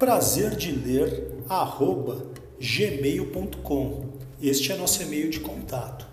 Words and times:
Prazer 0.00 0.56
de 0.56 0.72
ler 0.72 1.44
arroba 1.46 2.26
gmail.com. 2.58 4.14
Este 4.40 4.72
é 4.72 4.76
nosso 4.78 5.02
e-mail 5.02 5.28
de 5.28 5.40
contato. 5.40 6.06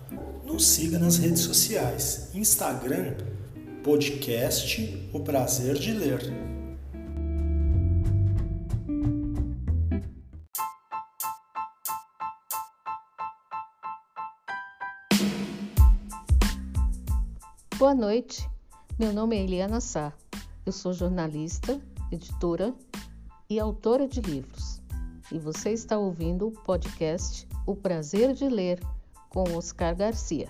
Nos 0.44 0.66
siga 0.66 0.98
nas 0.98 1.16
redes 1.16 1.40
sociais, 1.40 2.28
Instagram, 2.34 3.14
podcast 3.82 5.08
O 5.10 5.20
Prazer 5.20 5.76
de 5.76 5.94
Ler. 5.94 6.20
Boa 17.78 17.94
noite, 17.94 18.46
meu 18.98 19.14
nome 19.14 19.38
é 19.38 19.44
Eliana 19.44 19.80
Sá. 19.80 20.12
Eu 20.66 20.72
sou 20.72 20.92
jornalista, 20.92 21.80
editora 22.12 22.74
e 23.50 23.58
autora 23.58 24.06
de 24.06 24.20
livros. 24.20 24.82
E 25.32 25.38
você 25.38 25.70
está 25.70 25.96
ouvindo 25.96 26.48
o 26.48 26.50
podcast 26.50 27.48
O 27.66 27.74
Prazer 27.74 28.34
de 28.34 28.46
Ler 28.46 28.78
com 29.30 29.44
Oscar 29.56 29.96
Garcia. 29.96 30.48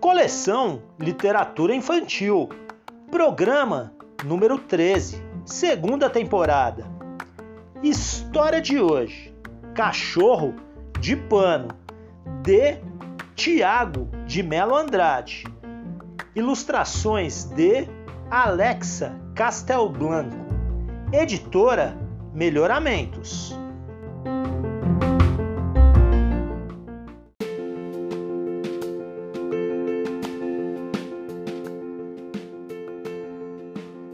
Coleção 0.00 0.82
Literatura 0.98 1.74
Infantil, 1.74 2.48
programa 3.10 3.92
número 4.24 4.58
13, 4.58 5.22
segunda 5.44 6.08
temporada. 6.08 6.86
História 7.82 8.60
de 8.60 8.80
hoje: 8.80 9.34
Cachorro 9.74 10.54
de 10.98 11.14
Pano 11.14 11.85
de 12.42 12.78
Tiago 13.34 14.08
de 14.26 14.42
Melo 14.42 14.74
Andrade. 14.74 15.44
Ilustrações 16.34 17.44
de 17.44 17.88
Alexa 18.30 19.14
Castelblanco. 19.34 20.36
Editora 21.12 21.96
Melhoramentos. 22.32 23.56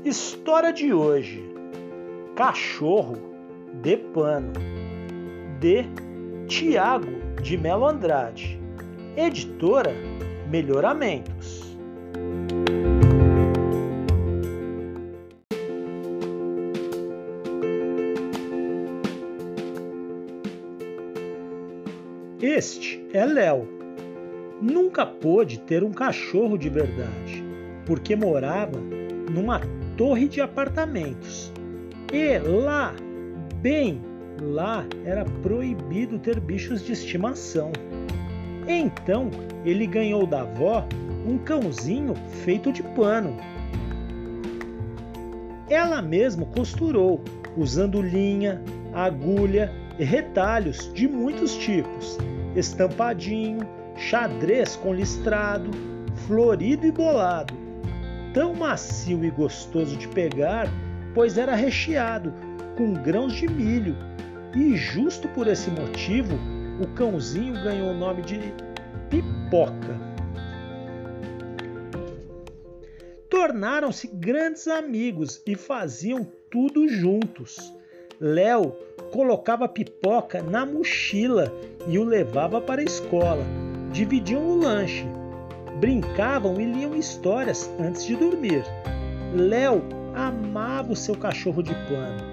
História 0.04 0.72
de 0.72 0.92
hoje: 0.92 1.42
Cachorro 2.36 3.16
de 3.82 3.96
Pano, 3.96 4.52
de 5.58 5.84
Tiago 6.46 7.21
de 7.40 7.56
Melo 7.56 7.86
Andrade. 7.86 8.60
Editora 9.16 9.94
Melhoramentos. 10.50 11.62
Este 22.40 23.06
é 23.12 23.24
Léo. 23.24 23.68
Nunca 24.60 25.06
pôde 25.06 25.58
ter 25.60 25.82
um 25.82 25.92
cachorro 25.92 26.58
de 26.58 26.68
verdade, 26.68 27.42
porque 27.86 28.14
morava 28.14 28.78
numa 29.30 29.60
torre 29.96 30.28
de 30.28 30.40
apartamentos. 30.40 31.52
E 32.12 32.38
lá, 32.38 32.94
bem 33.56 34.11
Lá 34.40 34.84
era 35.04 35.24
proibido 35.42 36.18
ter 36.18 36.40
bichos 36.40 36.82
de 36.84 36.92
estimação. 36.92 37.70
Então 38.66 39.30
ele 39.64 39.86
ganhou 39.86 40.26
da 40.26 40.42
avó 40.42 40.86
um 41.26 41.38
cãozinho 41.38 42.14
feito 42.44 42.72
de 42.72 42.82
pano. 42.82 43.36
Ela 45.68 46.02
mesma 46.02 46.44
costurou, 46.46 47.22
usando 47.56 48.02
linha, 48.02 48.60
agulha 48.92 49.72
e 49.98 50.04
retalhos 50.04 50.92
de 50.92 51.08
muitos 51.08 51.54
tipos: 51.56 52.18
estampadinho, 52.56 53.60
xadrez 53.96 54.76
com 54.76 54.92
listrado, 54.92 55.70
florido 56.26 56.86
e 56.86 56.92
bolado. 56.92 57.54
Tão 58.34 58.54
macio 58.54 59.24
e 59.24 59.30
gostoso 59.30 59.96
de 59.96 60.08
pegar, 60.08 60.66
pois 61.14 61.36
era 61.36 61.54
recheado 61.54 62.32
com 62.76 62.94
grãos 62.94 63.34
de 63.34 63.46
milho 63.46 63.94
e 64.54 64.76
justo 64.76 65.28
por 65.28 65.46
esse 65.46 65.70
motivo, 65.70 66.36
o 66.80 66.86
cãozinho 66.94 67.54
ganhou 67.54 67.90
o 67.90 67.94
nome 67.94 68.22
de 68.22 68.38
Pipoca. 69.08 70.12
Tornaram-se 73.28 74.08
grandes 74.08 74.68
amigos 74.68 75.42
e 75.46 75.54
faziam 75.54 76.26
tudo 76.50 76.88
juntos. 76.88 77.72
Léo 78.20 78.72
colocava 79.10 79.68
Pipoca 79.68 80.42
na 80.42 80.66
mochila 80.66 81.52
e 81.88 81.98
o 81.98 82.04
levava 82.04 82.60
para 82.60 82.80
a 82.82 82.84
escola. 82.84 83.44
Dividiam 83.90 84.46
o 84.46 84.56
lanche, 84.56 85.06
brincavam 85.80 86.60
e 86.60 86.64
liam 86.64 86.94
histórias 86.94 87.70
antes 87.80 88.04
de 88.04 88.16
dormir. 88.16 88.64
Léo 89.34 89.82
amava 90.14 90.92
o 90.92 90.96
seu 90.96 91.16
cachorro 91.16 91.62
de 91.62 91.74
pano 91.88 92.31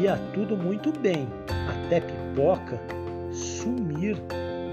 ia 0.00 0.16
tudo 0.32 0.56
muito 0.56 0.92
bem, 1.00 1.28
até 1.68 2.00
Pipoca 2.00 2.80
sumir 3.32 4.16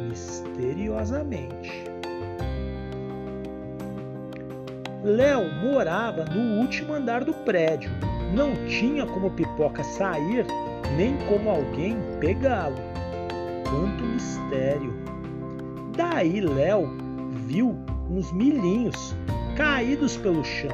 misteriosamente. 0.08 1.90
Léo 5.04 5.50
morava 5.64 6.26
no 6.26 6.60
último 6.60 6.94
andar 6.94 7.24
do 7.24 7.34
prédio. 7.34 7.90
Não 8.34 8.54
tinha 8.68 9.06
como 9.06 9.32
Pipoca 9.32 9.84
sair, 9.84 10.46
nem 10.98 11.16
como 11.28 11.50
alguém 11.50 11.98
pegá-lo. 12.20 12.76
Quanto 13.70 14.04
mistério! 14.04 14.94
Daí 15.96 16.42
Léo 16.42 16.90
viu 17.48 17.76
uns 18.10 18.32
milhinhos 18.32 19.16
caídos 19.56 20.18
pelo 20.18 20.44
chão. 20.44 20.72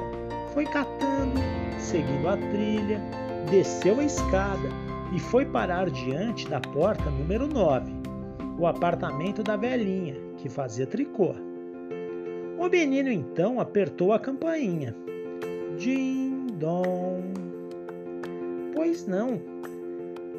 Foi 0.54 0.66
catando, 0.66 1.40
seguindo 1.78 2.28
a 2.28 2.38
trilha, 2.38 3.02
desceu 3.50 4.00
a 4.00 4.04
escada 4.04 4.70
e 5.14 5.20
foi 5.20 5.46
parar 5.46 5.90
diante 5.90 6.48
da 6.48 6.60
porta 6.60 7.10
número 7.10 7.48
9, 7.48 7.92
o 8.58 8.66
apartamento 8.66 9.44
da 9.44 9.56
velhinha, 9.56 10.16
que 10.38 10.50
fazia 10.50 10.88
tricô. 10.88 11.36
O 12.58 12.68
menino 12.68 13.10
então 13.12 13.60
apertou 13.60 14.14
a 14.14 14.20
campainha. 14.20 14.96
Din 15.78 16.48
dom. 16.54 17.22
Pois 18.74 19.06
não. 19.06 19.40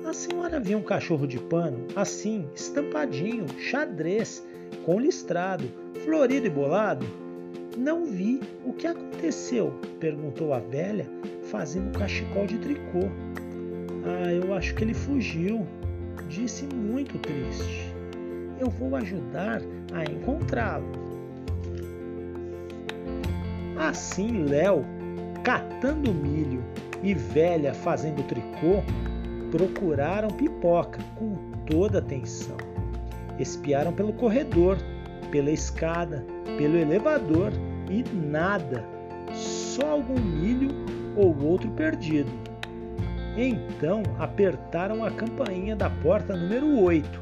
A 0.04 0.12
senhora 0.12 0.58
viu 0.58 0.78
um 0.78 0.82
cachorro 0.82 1.26
de 1.26 1.38
pano, 1.38 1.86
assim, 1.94 2.48
estampadinho, 2.54 3.46
xadrez, 3.58 4.46
com 4.84 4.98
listrado, 4.98 5.64
florido 6.04 6.46
e 6.46 6.50
bolado? 6.50 7.06
Não 7.76 8.06
vi. 8.06 8.40
O 8.64 8.72
que 8.72 8.86
aconteceu? 8.86 9.72
perguntou 10.00 10.54
a 10.54 10.58
velha, 10.58 11.06
fazendo 11.50 11.96
cachecol 11.98 12.46
de 12.46 12.58
tricô. 12.58 13.08
Ah, 14.04 14.32
eu 14.32 14.54
acho 14.54 14.74
que 14.74 14.84
ele 14.84 14.94
fugiu. 14.94 15.66
Disse 16.28 16.66
muito 16.66 17.18
triste. 17.18 17.94
Eu 18.58 18.68
vou 18.68 18.96
ajudar 18.96 19.60
a 19.92 20.02
encontrá-lo. 20.04 20.86
Assim, 23.78 24.44
Léo, 24.44 24.84
catando 25.44 26.12
milho 26.12 26.64
e 27.02 27.14
velha 27.14 27.74
fazendo 27.74 28.26
tricô, 28.26 28.82
procuraram 29.50 30.28
pipoca 30.28 30.98
com 31.14 31.36
toda 31.66 31.98
atenção. 31.98 32.56
Espiaram 33.38 33.92
pelo 33.92 34.14
corredor, 34.14 34.78
pela 35.30 35.50
escada, 35.50 36.24
pelo 36.56 36.76
elevador 36.76 37.52
e 37.90 38.02
nada, 38.16 38.84
só 39.32 39.90
algum 39.90 40.18
milho 40.18 40.70
ou 41.16 41.36
outro 41.42 41.70
perdido. 41.70 42.30
Então 43.36 44.02
apertaram 44.18 45.04
a 45.04 45.10
campainha 45.10 45.74
da 45.74 45.90
porta 45.90 46.36
número 46.36 46.80
8 46.80 47.20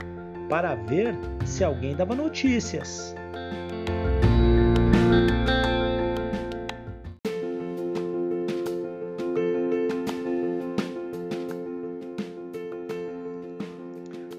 para 0.48 0.74
ver 0.74 1.14
se 1.44 1.64
alguém 1.64 1.94
dava 1.94 2.14
notícias. 2.14 3.14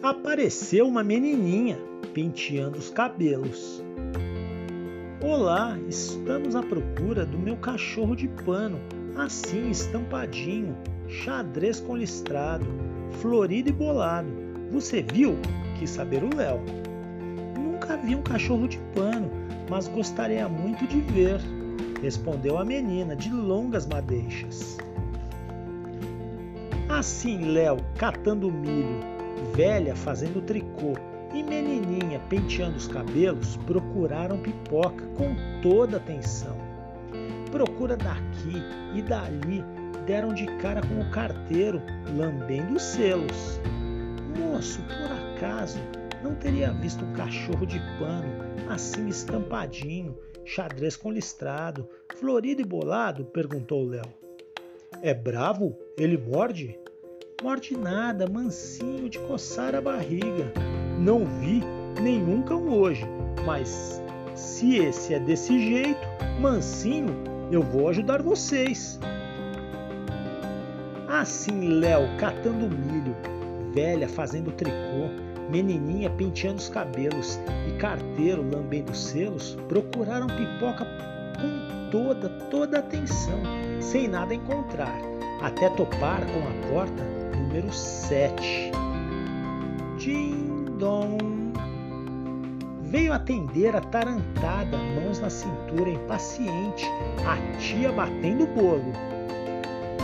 Apareceu 0.01 0.87
uma 0.87 1.03
menininha 1.03 1.77
penteando 2.13 2.77
os 2.77 2.89
cabelos. 2.89 3.83
Olá, 5.21 5.77
estamos 5.89 6.55
à 6.55 6.61
procura 6.61 7.25
do 7.25 7.39
meu 7.39 7.57
cachorro 7.57 8.15
de 8.15 8.27
pano, 8.27 8.79
assim 9.17 9.69
estampadinho, 9.69 10.75
xadrez 11.07 11.79
com 11.79 11.95
listrado, 11.95 12.65
florido 13.21 13.69
e 13.69 13.73
bolado. 13.73 14.27
Você 14.71 15.01
viu? 15.01 15.37
Quis 15.79 15.89
saber 15.89 16.23
o 16.23 16.35
Léo. 16.35 16.61
Nunca 17.57 17.97
vi 17.97 18.15
um 18.15 18.21
cachorro 18.21 18.67
de 18.67 18.77
pano, 18.93 19.29
mas 19.69 19.87
gostaria 19.87 20.47
muito 20.47 20.85
de 20.87 21.01
ver, 21.01 21.39
respondeu 22.01 22.57
a 22.57 22.65
menina 22.65 23.15
de 23.15 23.29
longas 23.31 23.85
madeixas. 23.85 24.77
Assim, 26.89 27.45
Léo, 27.45 27.77
catando 27.97 28.51
milho, 28.51 28.99
velha 29.55 29.95
fazendo 29.95 30.41
tricô 30.41 30.93
e 31.33 31.43
menininha 31.43 32.19
penteando 32.29 32.77
os 32.77 32.87
cabelos 32.87 33.57
procuraram 33.65 34.37
pipoca 34.37 35.05
com 35.17 35.35
toda 35.61 35.97
atenção. 35.97 36.64
Procura 37.55 37.95
daqui 37.95 38.61
e 38.93 39.01
dali 39.01 39.63
deram 40.05 40.33
de 40.33 40.45
cara 40.57 40.81
com 40.81 40.99
o 40.99 41.09
carteiro 41.09 41.81
lambendo 42.17 42.75
os 42.75 42.81
selos. 42.81 43.61
Moço, 44.37 44.81
por 44.81 45.39
acaso 45.39 45.79
não 46.21 46.35
teria 46.35 46.73
visto 46.73 47.05
um 47.05 47.13
cachorro 47.13 47.65
de 47.65 47.79
pano 47.97 48.27
assim 48.69 49.07
estampadinho, 49.07 50.17
xadrez 50.43 50.97
com 50.97 51.09
listrado, 51.09 51.87
florido 52.17 52.61
e 52.61 52.65
bolado? 52.65 53.23
perguntou 53.23 53.87
Léo. 53.87 54.13
É 55.01 55.13
bravo? 55.13 55.77
Ele 55.97 56.17
morde? 56.17 56.77
Morde 57.41 57.77
nada, 57.77 58.27
mansinho 58.27 59.07
de 59.07 59.17
coçar 59.19 59.73
a 59.75 59.79
barriga. 59.79 60.51
Não 60.99 61.23
vi 61.23 61.61
nenhum 62.01 62.41
cão 62.41 62.67
hoje, 62.67 63.05
mas 63.45 64.03
se 64.35 64.75
esse 64.75 65.13
é 65.13 65.19
desse 65.21 65.57
jeito, 65.57 66.05
mansinho, 66.41 67.33
eu 67.51 67.61
vou 67.61 67.89
ajudar 67.89 68.21
vocês. 68.21 68.99
Assim, 71.07 71.79
Léo 71.79 72.07
catando 72.17 72.69
milho, 72.69 73.15
velha 73.73 74.07
fazendo 74.07 74.51
tricô, 74.51 75.09
menininha 75.49 76.09
penteando 76.09 76.57
os 76.57 76.69
cabelos 76.69 77.39
e 77.67 77.77
carteiro 77.77 78.41
lambendo 78.41 78.95
selos 78.95 79.57
procuraram 79.69 80.27
pipoca 80.27 80.85
com 81.39 81.89
toda, 81.91 82.29
toda 82.49 82.79
atenção, 82.79 83.39
sem 83.79 84.07
nada 84.07 84.33
encontrar, 84.33 84.95
até 85.41 85.69
topar 85.69 86.21
com 86.25 86.39
a 86.39 86.69
porta 86.69 87.03
número 87.37 87.71
7. 87.71 88.71
Ding 89.97 90.65
dong! 90.77 91.34
Veio 92.85 93.11
atender 93.11 93.75
a 93.75 93.81
tarantada, 93.81 94.77
mãos 94.77 95.19
na 95.19 95.29
cintura, 95.29 95.89
impaciente, 95.89 96.85
a 97.25 97.57
tia 97.57 97.91
batendo 97.91 98.43
o 98.43 98.47
bolo. 98.47 98.93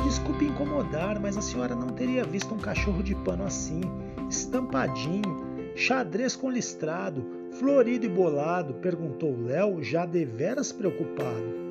Desculpe 0.04 0.46
incomodar, 0.46 1.20
mas 1.20 1.38
a 1.38 1.42
senhora 1.42 1.76
não 1.76 1.90
teria 1.90 2.24
visto 2.24 2.54
um 2.56 2.58
cachorro 2.58 3.04
de 3.04 3.14
pano 3.14 3.46
assim, 3.46 3.82
estampadinho, 4.28 5.72
xadrez 5.76 6.36
com 6.36 6.50
listrado, 6.50 7.24
florido 7.52 8.08
e 8.08 8.10
bolado? 8.10 8.74
perguntou 8.76 9.38
Léo, 9.46 9.84
já 9.84 10.06
deveras 10.06 10.72
preocupado. 10.72 11.62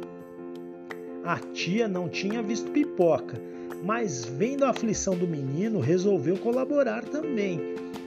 A 1.25 1.39
tia 1.53 1.89
não 1.89 2.09
tinha 2.09 2.41
visto 2.41 2.71
pipoca, 2.71 3.37
mas 3.85 4.25
vendo 4.25 4.65
a 4.65 4.71
aflição 4.71 5.17
do 5.17 5.27
menino, 5.27 5.81
resolveu 5.81 6.37
colaborar 6.39 7.05
também, 7.05 7.61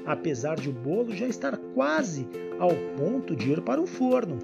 apesar 0.06 0.56
de 0.56 0.70
o 0.70 0.74
bolo 0.74 1.14
já 1.14 1.28
estar 1.28 1.58
quase 1.76 2.28
ao 2.64 2.72
ponto 2.98 3.36
de 3.36 3.52
ir 3.52 3.62
para 3.62 3.82
o 3.82 3.86
forno. 3.86 4.40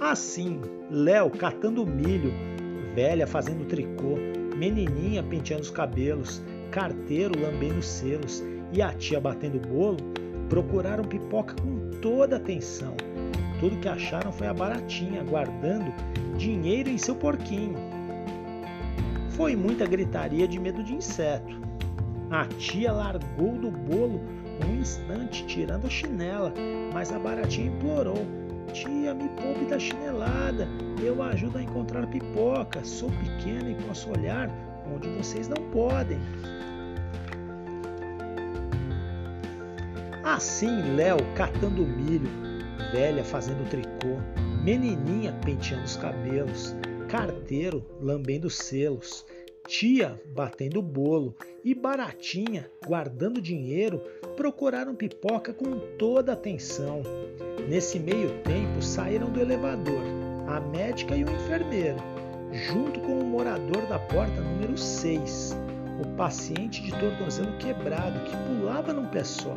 Assim, 0.00 0.60
Léo 0.90 1.30
catando 1.30 1.86
milho, 1.86 2.32
velha 2.92 3.24
fazendo 3.24 3.64
tricô, 3.64 4.16
menininha 4.56 5.22
penteando 5.22 5.62
os 5.62 5.70
cabelos, 5.70 6.42
carteiro 6.72 7.40
lambendo 7.40 7.78
os 7.78 7.86
selos 7.86 8.42
e 8.72 8.82
a 8.82 8.92
tia 8.92 9.20
batendo 9.20 9.60
bolo, 9.60 9.98
procuraram 10.48 11.04
pipoca 11.04 11.54
com 11.54 11.90
toda 12.00 12.36
atenção. 12.36 12.96
Tudo 13.60 13.78
que 13.78 13.88
acharam 13.88 14.32
foi 14.32 14.48
a 14.48 14.54
baratinha, 14.54 15.22
guardando 15.22 15.94
dinheiro 16.36 16.90
em 16.90 16.98
seu 16.98 17.14
porquinho. 17.14 17.76
Foi 19.30 19.54
muita 19.54 19.86
gritaria 19.86 20.48
de 20.48 20.58
medo 20.58 20.82
de 20.82 20.94
inseto. 20.94 21.60
A 22.28 22.44
tia 22.46 22.92
largou 22.92 23.52
do 23.52 23.70
bolo 23.70 24.20
um 24.66 24.80
instante, 24.80 25.46
tirando 25.46 25.86
a 25.86 25.90
chinela, 25.90 26.52
mas 26.92 27.12
a 27.12 27.18
baratinha 27.18 27.68
implorou: 27.68 28.26
Tia, 28.72 29.14
me 29.14 29.28
poupe 29.40 29.64
da 29.66 29.78
chinelada, 29.78 30.68
eu 31.02 31.22
ajudo 31.22 31.58
a 31.58 31.62
encontrar 31.62 32.06
pipoca. 32.08 32.84
Sou 32.84 33.10
pequena 33.10 33.70
e 33.70 33.74
posso 33.86 34.10
olhar 34.10 34.50
onde 34.92 35.08
vocês 35.10 35.48
não 35.48 35.70
podem. 35.70 36.18
Assim, 40.24 40.94
Léo 40.96 41.18
catando 41.34 41.86
milho, 41.86 42.28
velha 42.92 43.22
fazendo 43.22 43.68
tricô, 43.68 44.18
menininha 44.62 45.32
penteando 45.44 45.84
os 45.84 45.96
cabelos, 45.96 46.74
carteiro 47.08 47.84
lambendo 48.00 48.48
selos, 48.48 49.24
tia 49.66 50.20
batendo 50.26 50.82
bolo 50.82 51.34
e 51.64 51.74
baratinha 51.74 52.70
guardando 52.86 53.40
dinheiro 53.40 54.00
procuraram 54.36 54.94
pipoca 54.94 55.52
com 55.52 55.78
toda 55.98 56.32
atenção. 56.32 57.02
Nesse 57.68 57.98
meio 57.98 58.30
tempo 58.42 58.82
saíram 58.82 59.30
do 59.30 59.40
elevador 59.40 60.02
a 60.46 60.60
médica 60.60 61.16
e 61.16 61.24
o 61.24 61.30
enfermeiro, 61.30 61.96
junto 62.52 63.00
com 63.00 63.18
o 63.18 63.24
morador 63.24 63.86
da 63.86 63.98
porta 63.98 64.40
número 64.40 64.76
6, 64.76 65.56
o 66.02 66.16
paciente 66.16 66.82
de 66.82 66.90
tornozelo 66.92 67.56
quebrado 67.56 68.20
que 68.20 68.36
pulava 68.36 68.92
num 68.92 69.06
pé 69.06 69.24
só. 69.24 69.56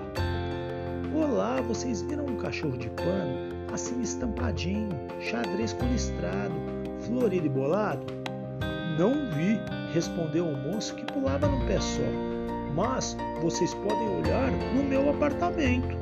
Olá, 1.13 1.61
vocês 1.61 2.01
viram 2.01 2.25
um 2.25 2.37
cachorro 2.37 2.77
de 2.77 2.89
pano 2.91 3.57
assim 3.73 4.01
estampadinho, 4.01 4.89
xadrez 5.19 5.73
com 5.73 5.85
listrado, 5.87 6.55
florido 7.01 7.45
e 7.45 7.49
bolado? 7.49 8.05
Não 8.97 9.13
vi, 9.35 9.59
respondeu 9.97 10.47
o 10.47 10.55
moço 10.55 10.93
que 10.93 11.03
pulava 11.11 11.47
num 11.47 11.65
pé 11.65 11.79
só. 11.81 12.03
Mas 12.75 13.17
vocês 13.41 13.73
podem 13.73 14.07
olhar 14.19 14.51
no 14.75 14.83
meu 14.83 15.09
apartamento. 15.09 15.97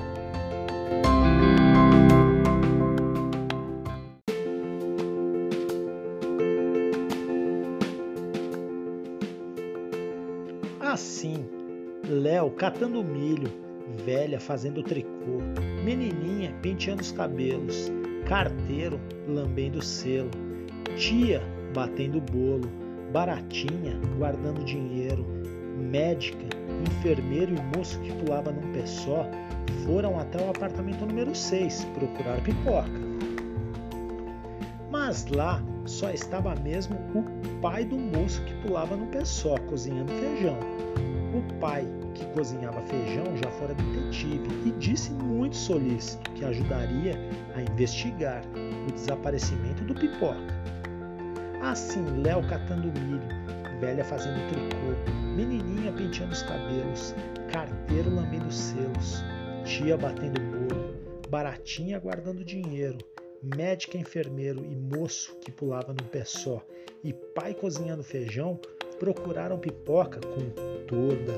Assim, 10.81 11.45
Léo 12.09 12.51
catando 12.51 13.01
milho, 13.01 13.49
velha 14.05 14.41
fazendo 14.41 14.83
tricô, 14.83 15.39
menininha 15.85 16.53
penteando 16.61 17.01
os 17.01 17.13
cabelos, 17.13 17.89
carteiro 18.27 18.99
lambendo 19.25 19.81
selo, 19.81 20.31
tia 20.97 21.41
batendo 21.73 22.19
bolo, 22.19 22.84
baratinha 23.15 23.97
guardando 24.17 24.65
dinheiro, 24.65 25.25
médica, 25.89 26.45
enfermeiro 26.85 27.55
e 27.55 27.77
moço 27.77 27.97
que 28.01 28.11
pulava 28.11 28.51
num 28.51 28.73
pé 28.73 28.85
só 28.85 29.25
foram 29.85 30.19
até 30.19 30.43
o 30.43 30.49
apartamento 30.49 31.05
número 31.05 31.33
6 31.33 31.85
procurar 31.93 32.41
pipoca. 32.41 32.91
Mas 34.91 35.25
lá 35.27 35.63
só 35.85 36.09
estava 36.09 36.53
mesmo 36.55 36.97
o 37.15 37.23
pai 37.61 37.85
do 37.85 37.97
moço 37.97 38.43
que 38.43 38.53
pulava 38.55 38.97
no 38.97 39.07
pé 39.07 39.23
só, 39.23 39.57
cozinhando 39.59 40.11
feijão. 40.11 40.59
O 41.33 41.59
pai 41.61 41.87
que 42.15 42.25
cozinhava 42.33 42.81
feijão 42.81 43.25
já 43.37 43.49
fora 43.51 43.73
detetive 43.75 44.49
e 44.65 44.71
disse 44.71 45.11
muito 45.13 45.55
solícito 45.55 46.29
que 46.31 46.43
ajudaria 46.43 47.17
a 47.55 47.61
investigar 47.61 48.41
o 48.89 48.91
desaparecimento 48.91 49.85
do 49.85 49.95
pipoca. 49.95 50.74
Assim, 51.65 52.05
Léo 52.21 52.47
catando 52.47 52.91
milho, 53.01 53.27
velha 53.79 54.05
fazendo 54.05 54.37
tricô, 54.49 55.11
menininha 55.35 55.91
penteando 55.91 56.31
os 56.31 56.43
cabelos, 56.43 57.15
carteiro 57.51 58.13
lambendo 58.13 58.51
selos, 58.51 59.23
tia 59.65 59.97
batendo 59.97 60.39
bolo, 60.39 60.93
baratinha 61.27 61.97
guardando 61.97 62.45
dinheiro, 62.45 62.99
médica, 63.41 63.97
enfermeiro 63.97 64.63
e 64.63 64.75
moço 64.75 65.35
que 65.37 65.51
pulava 65.51 65.87
num 65.87 66.07
pé 66.07 66.23
só 66.23 66.63
e 67.03 67.11
pai 67.11 67.55
cozinhando 67.55 68.03
feijão 68.03 68.59
procuraram 68.99 69.57
pipoca 69.57 70.19
com 70.21 70.47
toda, 70.85 71.33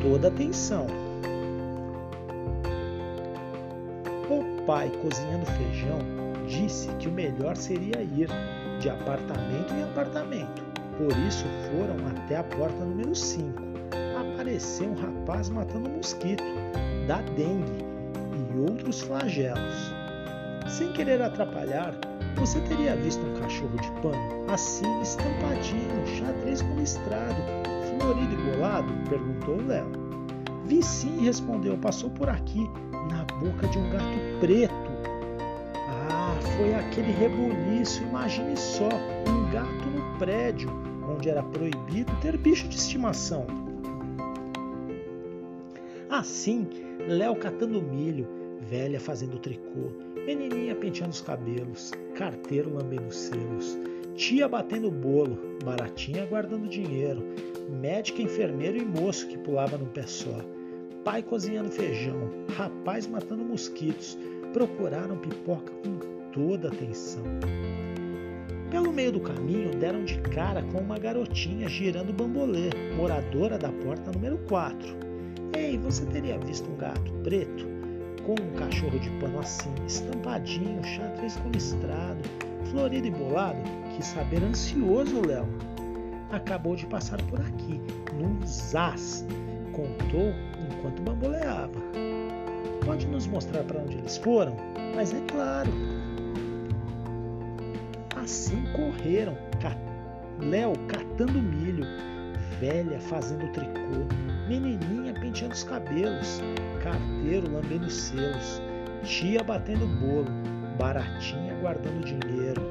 toda 0.00 0.28
atenção. 0.28 0.86
O 4.30 4.64
pai 4.64 4.88
cozinhando 5.02 5.44
feijão 5.46 5.98
disse 6.46 6.86
que 7.00 7.08
o 7.08 7.12
melhor 7.12 7.56
seria 7.56 8.00
ir 8.00 8.28
de 8.80 8.88
apartamento 8.88 9.74
em 9.74 9.82
apartamento. 9.84 10.62
Por 10.96 11.16
isso 11.26 11.44
foram 11.70 11.96
até 12.08 12.36
a 12.36 12.44
porta 12.44 12.84
número 12.84 13.14
5. 13.14 13.62
Apareceu 14.32 14.90
um 14.90 14.94
rapaz 14.94 15.48
matando 15.50 15.88
mosquito, 15.88 16.42
da 17.06 17.20
dengue 17.36 17.84
e 18.34 18.58
outros 18.58 19.02
flagelos. 19.02 19.92
Sem 20.66 20.92
querer 20.92 21.20
atrapalhar, 21.20 21.94
você 22.36 22.60
teria 22.60 22.96
visto 22.96 23.24
um 23.24 23.40
cachorro 23.40 23.76
de 23.76 23.90
pano, 24.00 24.50
assim, 24.50 25.00
estampadinho, 25.00 26.06
xadrez 26.06 26.62
com 26.62 26.74
listrado, 26.76 27.42
florido 27.98 28.34
e 28.34 28.52
bolado? 28.52 28.92
perguntou 29.08 29.56
Léo. 29.66 29.90
Vi 30.64 30.82
sim, 30.82 31.24
respondeu, 31.24 31.76
passou 31.78 32.10
por 32.10 32.28
aqui, 32.28 32.68
na 33.10 33.24
boca 33.40 33.66
de 33.68 33.78
um 33.78 33.90
gato 33.90 34.38
preto. 34.40 35.09
Foi 36.56 36.74
aquele 36.74 37.12
rebuliço, 37.12 38.02
imagine 38.02 38.56
só, 38.56 38.88
um 39.28 39.50
gato 39.52 39.90
no 39.90 40.18
prédio, 40.18 40.70
onde 41.08 41.28
era 41.28 41.42
proibido 41.42 42.12
ter 42.20 42.36
bicho 42.36 42.68
de 42.68 42.76
estimação. 42.76 43.46
Assim, 46.08 46.66
Léo 47.06 47.36
catando 47.36 47.80
milho, 47.80 48.26
velha 48.60 49.00
fazendo 49.00 49.38
tricô, 49.38 49.90
menininha 50.26 50.74
penteando 50.74 51.12
os 51.12 51.20
cabelos, 51.20 51.92
carteiro 52.14 52.74
lambendo 52.74 53.12
selos, 53.12 53.78
tia 54.14 54.48
batendo 54.48 54.90
bolo, 54.90 55.38
baratinha 55.64 56.26
guardando 56.26 56.68
dinheiro, 56.68 57.22
médica, 57.80 58.22
enfermeiro 58.22 58.76
e 58.76 58.84
moço 58.84 59.26
que 59.28 59.38
pulava 59.38 59.78
num 59.78 59.86
pé 59.86 60.02
só, 60.02 60.40
pai 61.04 61.22
cozinhando 61.22 61.70
feijão, 61.70 62.30
rapaz 62.56 63.06
matando 63.06 63.44
mosquitos, 63.44 64.18
procuraram 64.52 65.16
pipoca 65.16 65.72
com 65.82 66.19
toda 66.32 66.68
atenção. 66.68 67.24
Pelo 68.70 68.92
meio 68.92 69.12
do 69.12 69.20
caminho, 69.20 69.74
deram 69.76 70.04
de 70.04 70.18
cara 70.20 70.62
com 70.62 70.78
uma 70.78 70.98
garotinha 70.98 71.68
girando 71.68 72.12
bambolê, 72.12 72.70
moradora 72.96 73.58
da 73.58 73.70
porta 73.70 74.12
número 74.12 74.38
4. 74.48 74.96
Ei, 75.56 75.76
você 75.76 76.06
teria 76.06 76.38
visto 76.38 76.70
um 76.70 76.76
gato 76.76 77.12
preto? 77.24 77.66
Com 78.24 78.32
um 78.32 78.52
cachorro 78.56 78.98
de 78.98 79.10
pano 79.18 79.40
assim, 79.40 79.74
estampadinho, 79.86 80.84
xadrez 80.84 81.36
com 81.36 81.50
listrado, 81.50 82.20
florido 82.70 83.08
e 83.08 83.10
bolado? 83.10 83.58
Quis 83.96 84.06
saber 84.06 84.42
ansioso, 84.44 85.26
Léo. 85.26 85.48
Acabou 86.30 86.76
de 86.76 86.86
passar 86.86 87.20
por 87.22 87.40
aqui, 87.40 87.80
num 88.14 88.46
zaz. 88.46 89.26
Contou 89.72 90.32
enquanto 90.70 91.02
bamboleava. 91.02 91.80
Pode 92.84 93.06
nos 93.08 93.26
mostrar 93.26 93.64
para 93.64 93.80
onde 93.80 93.98
eles 93.98 94.16
foram? 94.18 94.56
Mas 94.94 95.12
é 95.12 95.20
claro. 95.26 95.99
Assim 98.30 98.62
correram, 98.72 99.36
Léo 100.38 100.72
catando 100.86 101.42
milho, 101.42 101.84
velha 102.60 103.00
fazendo 103.00 103.50
tricô, 103.50 104.06
menininha 104.48 105.12
penteando 105.14 105.52
os 105.52 105.64
cabelos, 105.64 106.40
carteiro 106.80 107.50
lambendo 107.50 107.90
selos, 107.90 108.62
tia 109.02 109.42
batendo 109.42 109.84
bolo, 109.98 110.30
baratinha 110.78 111.56
guardando 111.60 112.04
dinheiro, 112.04 112.62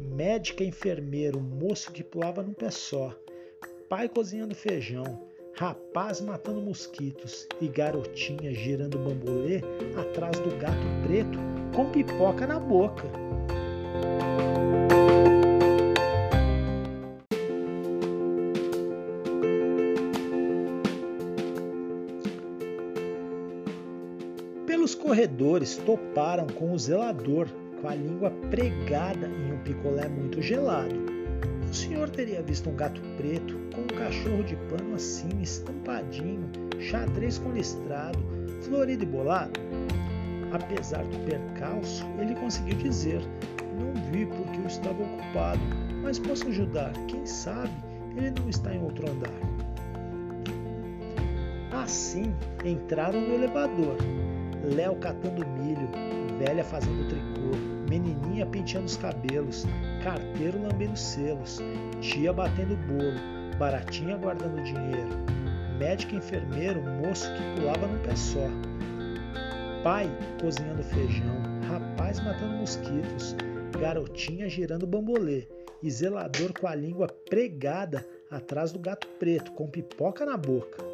médica, 0.00 0.64
enfermeiro, 0.64 1.40
moço 1.40 1.92
que 1.92 2.02
pulava 2.02 2.42
num 2.42 2.52
pé 2.52 2.72
só, 2.72 3.16
pai 3.88 4.08
cozinhando 4.08 4.52
feijão, 4.56 5.28
rapaz 5.56 6.20
matando 6.20 6.60
mosquitos 6.60 7.46
e 7.60 7.68
garotinha 7.68 8.52
girando 8.52 8.98
bambolê 8.98 9.60
atrás 9.96 10.40
do 10.40 10.50
gato 10.58 10.74
preto 11.06 11.38
com 11.72 11.88
pipoca 11.92 12.48
na 12.48 12.58
boca. 12.58 13.04
Corredores 25.34 25.76
toparam 25.78 26.46
com 26.46 26.72
o 26.72 26.78
zelador, 26.78 27.48
com 27.80 27.88
a 27.88 27.94
língua 27.94 28.30
pregada 28.50 29.26
em 29.26 29.52
um 29.52 29.58
picolé 29.58 30.08
muito 30.08 30.40
gelado. 30.40 30.94
O 31.68 31.74
senhor 31.74 32.08
teria 32.08 32.40
visto 32.40 32.70
um 32.70 32.76
gato 32.76 33.00
preto 33.16 33.58
com 33.74 33.80
um 33.80 33.98
cachorro 33.98 34.44
de 34.44 34.54
pano 34.68 34.94
assim, 34.94 35.28
estampadinho, 35.42 36.48
xadrez 36.78 37.38
com 37.38 37.50
listrado, 37.50 38.18
florido 38.62 39.02
e 39.02 39.06
bolado? 39.06 39.60
Apesar 40.52 41.02
do 41.02 41.18
percalço, 41.26 42.06
ele 42.20 42.36
conseguiu 42.36 42.78
dizer: 42.78 43.20
Não 43.76 43.92
vi 44.12 44.26
porque 44.26 44.60
eu 44.60 44.66
estava 44.66 45.02
ocupado, 45.02 45.60
mas 46.00 46.20
posso 46.20 46.46
ajudar. 46.46 46.92
Quem 47.08 47.26
sabe 47.26 47.72
ele 48.16 48.32
não 48.38 48.48
está 48.48 48.72
em 48.72 48.80
outro 48.80 49.10
andar. 49.10 49.32
Assim, 51.72 52.32
entraram 52.64 53.20
no 53.20 53.34
elevador. 53.34 53.96
Léo 54.64 54.96
catando 54.96 55.46
milho, 55.46 55.88
velha 56.38 56.64
fazendo 56.64 57.08
tricô, 57.08 57.56
menininha 57.88 58.46
penteando 58.46 58.86
os 58.86 58.96
cabelos, 58.96 59.66
carteiro 60.02 60.62
lambendo 60.62 60.96
selos, 60.96 61.60
tia 62.00 62.32
batendo 62.32 62.76
bolo, 62.86 63.58
baratinha 63.58 64.16
guardando 64.16 64.62
dinheiro, 64.62 65.10
médico 65.78 66.16
enfermeiro, 66.16 66.80
moço 66.82 67.30
que 67.34 67.60
pulava 67.60 67.86
no 67.86 67.98
pé 68.00 68.16
só, 68.16 68.48
pai 69.82 70.10
cozinhando 70.40 70.82
feijão, 70.82 71.36
rapaz 71.68 72.18
matando 72.20 72.54
mosquitos, 72.54 73.36
garotinha 73.78 74.48
girando 74.48 74.86
bambolê 74.86 75.46
e 75.82 75.90
zelador 75.90 76.58
com 76.58 76.66
a 76.66 76.74
língua 76.74 77.06
pregada 77.28 78.04
atrás 78.30 78.72
do 78.72 78.78
gato 78.78 79.06
preto, 79.18 79.52
com 79.52 79.68
pipoca 79.68 80.24
na 80.24 80.36
boca. 80.36 80.93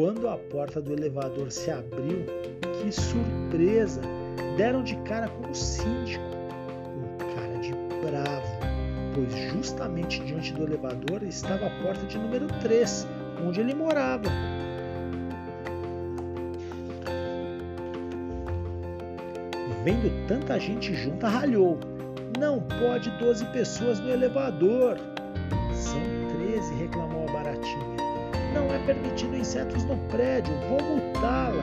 Quando 0.00 0.30
a 0.30 0.38
porta 0.38 0.80
do 0.80 0.94
elevador 0.94 1.52
se 1.52 1.70
abriu, 1.70 2.24
que 2.62 2.90
surpresa! 2.90 4.00
Deram 4.56 4.82
de 4.82 4.96
cara 5.02 5.28
com 5.28 5.50
o 5.50 5.54
síndico, 5.54 6.24
com 7.18 7.34
cara 7.34 7.58
de 7.58 7.72
bravo, 8.00 8.48
pois 9.14 9.52
justamente 9.52 10.24
diante 10.24 10.54
do 10.54 10.64
elevador 10.64 11.22
estava 11.22 11.66
a 11.66 11.82
porta 11.82 12.06
de 12.06 12.16
número 12.16 12.46
3, 12.62 13.06
onde 13.46 13.60
ele 13.60 13.74
morava. 13.74 14.30
Vendo 19.84 20.26
tanta 20.26 20.58
gente 20.58 20.94
junta, 20.94 21.28
ralhou. 21.28 21.78
Não 22.38 22.58
pode 22.58 23.10
12 23.18 23.44
pessoas 23.52 24.00
no 24.00 24.08
elevador. 24.08 24.96
Não 28.90 28.96
permitido 28.96 29.36
insetos 29.36 29.84
no 29.84 29.96
prédio, 30.08 30.52
vou 30.68 30.82
multá-la. 30.82 31.62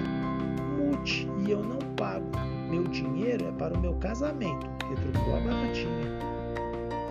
Mute 0.77 1.27
e 1.46 1.51
eu 1.51 1.62
não 1.62 1.79
pago. 1.98 2.25
Meu 2.69 2.84
dinheiro 2.84 3.50
é 3.50 3.51
para 3.51 3.74
o 3.74 3.81
meu 3.81 3.96
casamento, 3.96 4.65
retrucou 4.88 5.36
a 5.36 5.39
baratinha. 5.41 6.19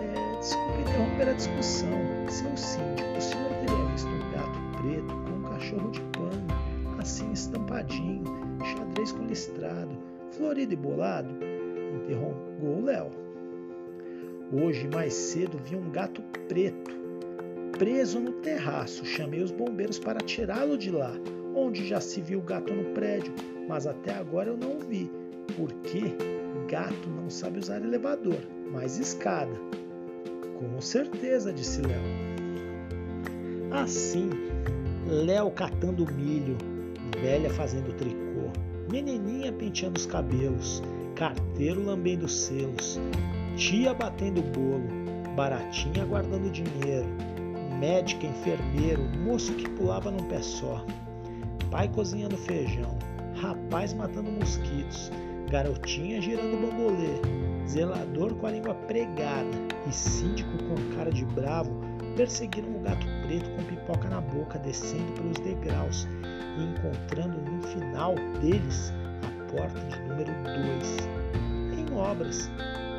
É, 0.01 0.39
desculpe 0.39 0.81
interromper 0.81 1.29
a 1.29 1.33
discussão. 1.33 1.89
Seu 2.29 2.57
síndico, 2.57 3.09
o 3.15 3.21
senhor 3.21 3.49
teria 3.59 3.85
visto 3.91 4.07
um 4.07 4.31
gato 4.31 4.81
preto 4.81 5.13
com 5.13 5.37
um 5.37 5.43
cachorro 5.43 5.91
de 5.91 6.01
pano, 6.01 6.47
assim 6.97 7.31
estampadinho, 7.31 8.23
xadrez 8.75 9.11
com 9.11 9.23
listrado, 9.23 9.95
florido 10.31 10.73
e 10.73 10.77
bolado? 10.77 11.29
Interrogou 11.95 12.83
Léo. 12.83 13.11
Hoje, 14.51 14.89
mais 14.91 15.13
cedo, 15.13 15.59
vi 15.63 15.75
um 15.75 15.91
gato 15.91 16.23
preto 16.47 17.06
preso 17.77 18.19
no 18.19 18.33
terraço. 18.33 19.05
Chamei 19.05 19.41
os 19.41 19.51
bombeiros 19.51 19.99
para 19.99 20.19
tirá-lo 20.19 20.77
de 20.77 20.91
lá, 20.91 21.13
onde 21.55 21.87
já 21.87 22.01
se 22.01 22.21
viu 22.21 22.39
o 22.39 22.43
gato 22.43 22.73
no 22.73 22.93
prédio, 22.93 23.33
mas 23.67 23.87
até 23.87 24.13
agora 24.13 24.49
eu 24.49 24.57
não 24.57 24.79
vi. 24.79 25.11
Por 25.55 25.71
quê? 25.81 26.13
Gato 26.67 27.09
não 27.09 27.29
sabe 27.29 27.59
usar 27.59 27.81
elevador, 27.81 28.39
mas 28.71 28.97
escada. 28.97 29.55
Com 30.59 30.81
certeza, 30.81 31.53
disse 31.53 31.81
Léo. 31.81 32.01
Assim, 33.71 34.29
Léo 35.05 35.51
catando 35.51 36.05
milho, 36.13 36.57
velha 37.21 37.49
fazendo 37.49 37.93
tricô, 37.95 38.51
menininha 38.91 39.51
penteando 39.51 39.97
os 39.97 40.05
cabelos, 40.05 40.81
carteiro 41.15 41.83
lambendo 41.85 42.27
selos, 42.27 42.99
tia 43.55 43.93
batendo 43.93 44.41
bolo, 44.41 44.87
baratinha 45.35 46.05
guardando 46.05 46.51
dinheiro, 46.51 47.07
médica, 47.79 48.25
enfermeiro, 48.25 49.03
moço 49.19 49.53
que 49.53 49.69
pulava 49.69 50.11
num 50.11 50.27
pé 50.27 50.41
só, 50.41 50.83
pai 51.69 51.87
cozinhando 51.87 52.37
feijão, 52.37 52.97
rapaz 53.35 53.93
matando 53.93 54.31
mosquitos, 54.31 55.11
garotinha 55.49 56.21
girando 56.21 56.61
bambolê, 56.61 57.67
zelador 57.67 58.33
com 58.35 58.47
a 58.47 58.51
língua 58.51 58.73
pregada 58.73 59.57
e 59.87 59.93
síndico 59.93 60.51
com 60.63 60.95
cara 60.95 61.11
de 61.11 61.25
bravo 61.25 61.71
perseguiram 62.17 62.75
o 62.75 62.79
gato 62.79 63.05
preto 63.21 63.49
com 63.51 63.63
pipoca 63.63 64.09
na 64.09 64.19
boca, 64.19 64.57
descendo 64.57 65.13
pelos 65.13 65.37
degraus 65.39 66.07
e 66.57 66.63
encontrando 66.63 67.39
no 67.39 67.61
final 67.61 68.15
deles 68.41 68.91
a 69.23 69.51
porta 69.51 69.79
de 69.79 69.99
número 70.09 70.31
2. 70.43 70.97
Em 71.77 71.95
obras, 71.95 72.49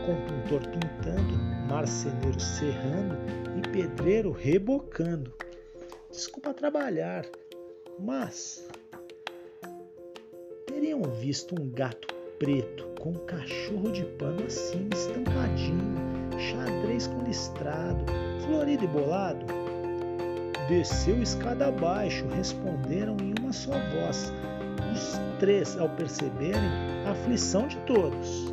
com 0.06 0.14
pintor 0.26 0.60
pintando, 0.68 1.57
marceneiro 1.68 2.40
serrando 2.40 3.16
e 3.56 3.68
pedreiro 3.68 4.32
rebocando. 4.32 5.32
Desculpa 6.10 6.54
trabalhar, 6.54 7.24
mas 7.98 8.66
teriam 10.66 11.02
visto 11.02 11.54
um 11.60 11.70
gato 11.70 12.08
preto 12.38 12.86
com 13.00 13.10
um 13.10 13.26
cachorro 13.26 13.90
de 13.92 14.04
pano 14.04 14.44
assim, 14.46 14.88
estampadinho, 14.92 15.96
xadrez 16.38 17.06
com 17.06 17.22
listrado, 17.24 18.04
florido 18.46 18.84
e 18.84 18.88
bolado? 18.88 19.46
Desceu 20.68 21.22
escada 21.22 21.68
abaixo, 21.68 22.26
responderam 22.28 23.16
em 23.22 23.34
uma 23.40 23.52
só 23.52 23.72
voz, 23.72 24.32
os 24.92 25.18
três 25.38 25.78
ao 25.78 25.88
perceberem 25.90 26.60
a 27.06 27.12
aflição 27.12 27.66
de 27.66 27.76
todos. 27.78 28.52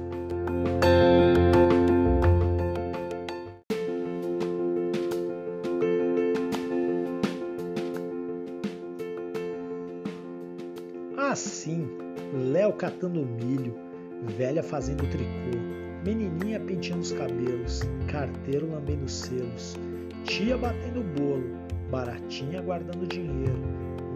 Léo 12.65 12.74
catando 12.74 13.24
milho, 13.24 13.75
velha 14.39 14.63
fazendo 14.63 15.07
tricô, 15.12 15.55
menininha 16.03 16.60
penteando 16.60 17.03
os 17.03 17.12
cabelos, 17.12 17.81
carteiro 18.07 18.72
lambendo 18.72 19.07
selos, 19.07 19.77
tia 20.24 20.57
batendo 20.57 21.03
bolo, 21.15 21.60
baratinha 21.91 22.63
guardando 22.63 23.05
dinheiro, 23.05 23.62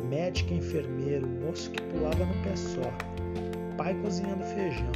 médica 0.10 0.56
enfermeiro, 0.56 1.28
moço 1.28 1.70
que 1.70 1.80
pulava 1.80 2.26
no 2.26 2.34
pé 2.42 2.56
só, 2.56 2.92
pai 3.78 3.94
cozinhando 4.02 4.44
feijão, 4.44 4.92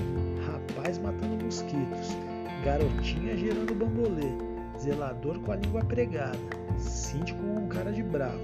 rapaz 0.48 0.98
matando 0.98 1.46
mosquitos, 1.46 2.18
garotinha 2.66 3.38
girando 3.38 3.76
bambolê, 3.76 4.32
zelador 4.80 5.38
com 5.42 5.52
a 5.52 5.58
língua 5.58 5.86
pregada, 5.86 6.40
síndico 6.80 7.44
com 7.44 7.68
cara 7.68 7.92
de 7.92 8.02
bravo, 8.02 8.42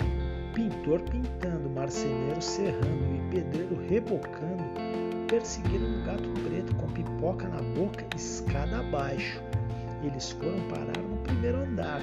pintor 0.54 1.02
pintando, 1.02 1.68
marceneiro 1.68 2.42
serrando 2.42 3.16
e 3.16 3.32
pedreiro 3.32 3.76
rebocando, 3.88 4.79
perseguiram 5.30 5.86
um 5.86 6.04
gato 6.04 6.30
preto 6.44 6.76
com 6.76 6.88
pipoca 6.92 7.48
na 7.48 7.62
boca, 7.62 8.06
escada 8.16 8.80
abaixo. 8.80 9.40
Eles 10.04 10.32
foram 10.32 10.60
parar 10.70 11.02
no 11.02 11.18
primeiro 11.18 11.60
andar, 11.60 12.02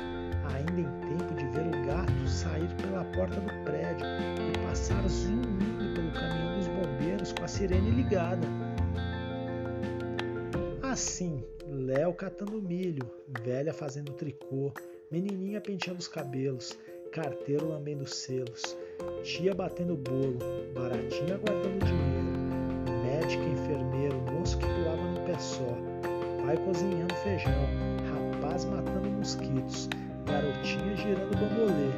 ainda 0.54 0.80
em 0.80 1.00
tempo 1.00 1.34
de 1.34 1.46
ver 1.48 1.66
o 1.66 1.86
gato 1.86 2.28
sair 2.28 2.68
pela 2.76 3.04
porta 3.06 3.40
do 3.40 3.64
prédio 3.64 4.06
e 4.06 4.66
passar 4.66 5.06
zunindo 5.08 5.94
pelo 5.94 6.12
caminhão 6.12 6.58
dos 6.58 6.68
bombeiros 6.68 7.32
com 7.32 7.44
a 7.44 7.48
sirene 7.48 7.90
ligada. 7.90 8.46
Assim, 10.82 11.42
Léo 11.68 12.14
catando 12.14 12.62
milho, 12.62 13.10
velha 13.42 13.74
fazendo 13.74 14.12
tricô, 14.12 14.72
menininha 15.10 15.60
penteando 15.60 15.98
os 15.98 16.08
cabelos, 16.08 16.78
carteiro 17.10 17.68
lambendo 17.68 18.06
selos, 18.06 18.76
tia 19.24 19.52
batendo 19.52 19.96
bolo, 19.96 20.38
baratinha 20.72 21.36
guardando 21.38 21.84
dinheiro, 21.84 22.25
pai 26.46 26.56
cozinhando 26.58 27.12
feijão, 27.16 27.52
rapaz 28.14 28.64
matando 28.66 29.10
mosquitos, 29.10 29.88
garotinha 30.26 30.96
girando 30.96 31.36
bambolê, 31.36 31.90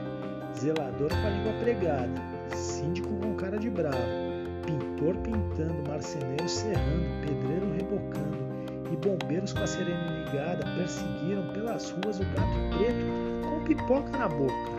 zelador 0.59 1.11
com 1.11 1.27
a 1.27 1.31
língua 1.31 1.53
pregada, 1.61 2.23
síndico 2.57 3.11
com 3.19 3.35
cara 3.35 3.59
de 3.59 3.69
bravo, 3.69 3.99
pintor 4.65 5.15
pintando, 5.19 5.87
marceneiro 5.87 6.49
serrando, 6.49 7.05
pedreiro 7.21 7.71
rebocando 7.75 8.39
e 8.91 8.97
bombeiros 8.97 9.53
com 9.53 9.65
a 9.65 9.67
sirene 9.67 10.25
ligada 10.25 10.65
perseguiram 10.77 11.47
pelas 11.53 11.91
ruas 11.91 12.19
o 12.19 12.25
gato 12.25 12.79
preto 12.79 13.51
com 13.51 13.65
pipoca 13.65 14.17
na 14.17 14.29
boca. 14.29 14.79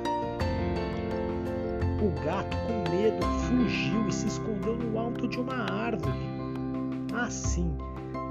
O 2.02 2.26
gato, 2.26 2.58
com 2.66 2.90
medo, 2.90 3.24
fugiu 3.46 4.08
e 4.08 4.12
se 4.12 4.28
escondeu 4.28 4.78
no 4.78 4.98
alto 4.98 5.28
de 5.28 5.38
uma 5.38 5.70
árvore. 5.70 6.18
Assim, 7.14 7.78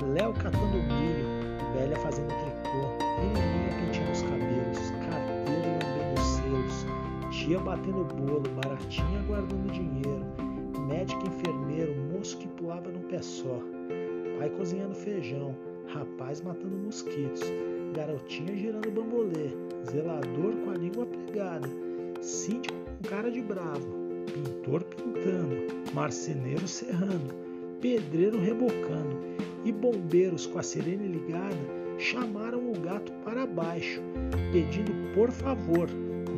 Léo 0.07 0.33
catando 0.33 0.77
milho, 0.77 1.27
velha 1.75 1.97
fazendo 1.97 2.29
tricô, 2.29 2.89
menininha 3.19 3.71
penteando 3.81 4.13
os 4.13 4.23
cabelos, 4.23 4.91
carteiro 5.11 5.71
lambendo 5.73 6.21
os 6.21 6.27
selos, 6.37 6.87
tia 7.31 7.59
batendo 7.59 8.05
bolo, 8.15 8.49
baratinha 8.63 9.23
guardando 9.27 9.73
dinheiro, 9.73 10.25
médico 10.87 11.27
enfermeiro, 11.27 11.97
moço 12.13 12.39
que 12.39 12.47
pulava 12.49 12.91
num 12.91 13.03
pé 13.09 13.21
só, 13.21 13.61
pai 14.39 14.49
cozinhando 14.51 14.95
feijão, 14.95 15.55
rapaz 15.89 16.41
matando 16.43 16.77
mosquitos, 16.77 17.43
garotinha 17.93 18.57
girando 18.57 18.91
bambolê, 18.93 19.51
zelador 19.91 20.55
com 20.65 20.71
a 20.71 20.75
língua 20.75 21.07
pregada, 21.07 21.69
síndico 22.21 22.77
com 22.77 23.09
cara 23.09 23.31
de 23.31 23.43
bravo, 23.43 23.87
pintor 24.33 24.85
pintando, 24.85 25.93
marceneiro 25.93 26.69
serrando, 26.69 27.35
pedreiro 27.81 28.39
rebocando 28.39 29.29
e 29.69 29.73
bombeiros 29.73 30.47
com 30.47 30.59
a 30.59 30.63
sirene 30.63 31.07
ligada 31.07 31.57
chamaram 31.99 32.71
o 32.71 32.81
gato 32.81 33.13
para 33.25 33.47
baixo, 33.47 34.01
pedindo 34.51 34.93
por 35.15 35.31
favor, 35.31 35.89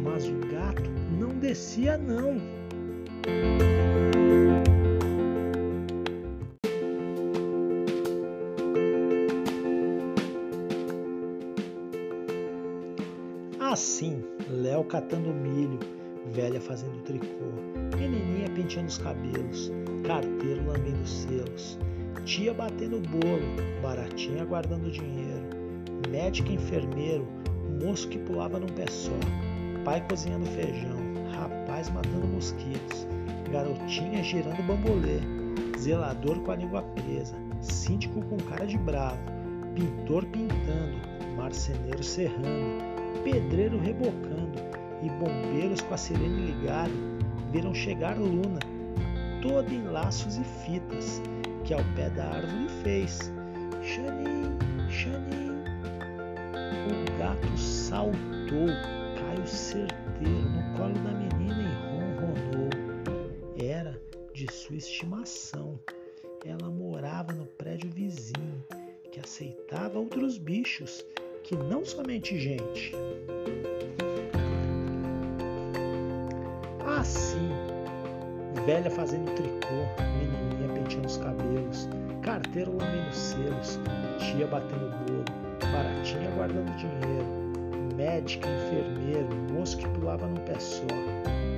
mas 0.02 0.26
o 0.26 0.36
gato 0.50 0.90
não 1.16 1.28
descia 1.38 1.96
não. 1.96 2.40
Assim, 13.60 14.24
Léo 14.48 14.82
catando 14.82 15.32
milho, 15.32 15.78
velha 16.32 16.60
fazendo 16.60 17.00
tricô, 17.04 17.28
menininha 17.96 18.50
penteando 18.50 18.88
os 18.88 18.98
cabelos, 18.98 19.70
carteiro 20.04 20.66
lambendo 20.66 21.06
selos, 21.06 21.78
tia 22.24 22.52
batendo 22.52 23.00
bolo, 23.08 23.42
baratinha 23.82 24.44
guardando 24.44 24.90
dinheiro, 24.90 25.44
médica 26.08 26.52
enfermeiro, 26.52 27.26
moço 27.82 28.08
que 28.08 28.18
pulava 28.18 28.58
num 28.58 28.68
pé 28.68 28.86
só, 28.88 29.18
pai 29.84 30.06
cozinhando 30.08 30.46
feijão, 30.46 30.98
rapaz 31.32 31.88
matando 31.90 32.26
mosquitos, 32.26 33.06
garotinha 33.50 34.22
girando 34.22 34.62
bambolê, 34.66 35.20
zelador 35.78 36.38
com 36.40 36.52
a 36.52 36.56
língua 36.56 36.82
presa, 36.82 37.36
síndico 37.60 38.22
com 38.22 38.36
cara 38.36 38.66
de 38.66 38.78
bravo, 38.78 39.18
pintor 39.74 40.24
pintando, 40.26 40.98
marceneiro 41.36 42.02
serrando, 42.02 42.82
pedreiro 43.24 43.78
rebocando 43.78 44.60
e 45.02 45.08
bombeiros 45.08 45.80
com 45.80 45.94
a 45.94 45.96
sirene 45.96 46.52
ligada 46.52 46.92
viram 47.50 47.74
chegar 47.74 48.16
Luna, 48.16 48.60
toda 49.42 49.72
em 49.72 49.82
laços 49.84 50.36
e 50.36 50.44
fitas, 50.44 51.20
que 51.70 51.74
ao 51.74 51.84
pé 51.94 52.10
da 52.10 52.24
árvore 52.24 52.68
fez. 52.82 53.30
Xanim, 53.80 54.58
xanim. 54.90 55.62
O 56.90 57.16
gato 57.16 57.56
saltou, 57.56 58.66
caiu 59.14 59.46
certeiro 59.46 60.50
no 60.50 60.76
colo 60.76 60.94
da 60.94 61.12
menina 61.12 61.62
e 61.62 62.26
ronronou. 62.26 62.70
Era 63.56 63.96
de 64.34 64.52
sua 64.52 64.78
estimação. 64.78 65.78
Ela 66.44 66.68
morava 66.68 67.32
no 67.32 67.46
prédio 67.46 67.88
vizinho, 67.90 68.64
que 69.12 69.20
aceitava 69.20 69.96
outros 69.96 70.38
bichos, 70.38 71.06
que 71.44 71.54
não 71.54 71.84
somente 71.84 72.36
gente. 72.36 72.92
Assim, 76.98 77.48
velha 78.66 78.90
fazendo 78.90 79.32
tricô, 79.36 80.02
menininha 80.18 80.49
penteando 80.90 81.06
os 81.06 81.16
cabelos, 81.18 81.88
carteiro 82.22 82.72
lambendo 82.72 83.14
selos, 83.14 83.78
tia 84.18 84.46
batendo 84.46 84.90
bolo, 85.06 85.24
baratinha 85.72 86.30
guardando 86.32 86.74
dinheiro, 86.76 87.94
médica, 87.96 88.48
enfermeiro, 88.48 89.28
moço 89.52 89.76
que 89.78 89.88
pulava 89.90 90.26
num 90.26 90.36
pé 90.44 90.58
só, 90.58 90.86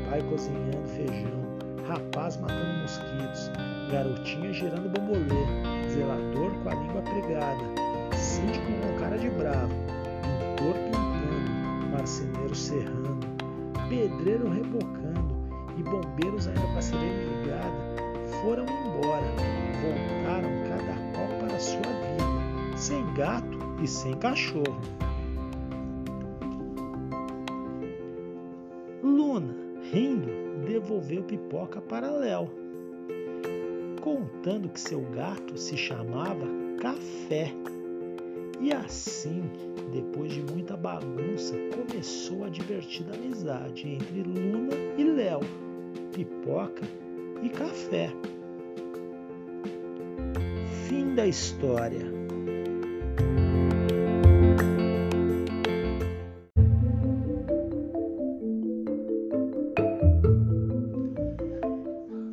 pai 0.08 0.20
cozinhando 0.28 0.86
feijão, 0.88 1.42
rapaz 1.88 2.36
matando 2.36 2.82
mosquitos, 2.82 3.50
garotinha 3.90 4.52
girando 4.52 4.90
bambolê, 4.90 5.88
zelador 5.88 6.50
com 6.62 6.68
a 6.68 6.74
língua 6.74 7.02
pregada, 7.02 8.16
síndico 8.16 8.66
com 8.66 9.00
cara 9.00 9.18
de 9.18 9.30
bravo, 9.30 9.74
pintor 10.22 10.74
pintando, 10.74 11.90
marceneiro 11.90 12.54
serrando, 12.54 13.26
pedreiro 13.88 14.48
rebocando 14.50 15.32
e 15.78 15.82
bombeiros 15.82 16.48
ainda 16.48 16.60
com 16.60 16.78
a 16.78 16.82
sirene 16.82 17.24
ligada, 17.24 18.01
foram 18.42 18.64
embora, 18.64 19.24
voltaram 19.80 20.50
cada 20.68 20.94
qual 21.12 21.38
para 21.38 21.58
sua 21.60 21.80
vida, 21.80 22.76
sem 22.76 23.14
gato 23.14 23.58
e 23.80 23.86
sem 23.86 24.14
cachorro. 24.14 24.80
Luna, 29.02 29.54
rindo, 29.92 30.64
devolveu 30.66 31.22
pipoca 31.22 31.80
para 31.80 32.10
Léo, 32.10 32.50
contando 34.00 34.68
que 34.68 34.80
seu 34.80 35.00
gato 35.14 35.56
se 35.56 35.76
chamava 35.76 36.44
Café. 36.80 37.52
E 38.60 38.72
assim, 38.72 39.42
depois 39.92 40.32
de 40.32 40.42
muita 40.42 40.76
bagunça, 40.76 41.54
começou 41.76 42.44
a 42.44 42.48
divertida 42.48 43.14
amizade 43.14 43.88
entre 43.88 44.22
Luna 44.22 44.74
e 44.96 45.04
Léo, 45.04 45.40
pipoca 46.12 46.82
e 47.42 47.48
café. 47.48 48.10
Fim 50.88 51.14
da 51.14 51.26
história. 51.26 52.22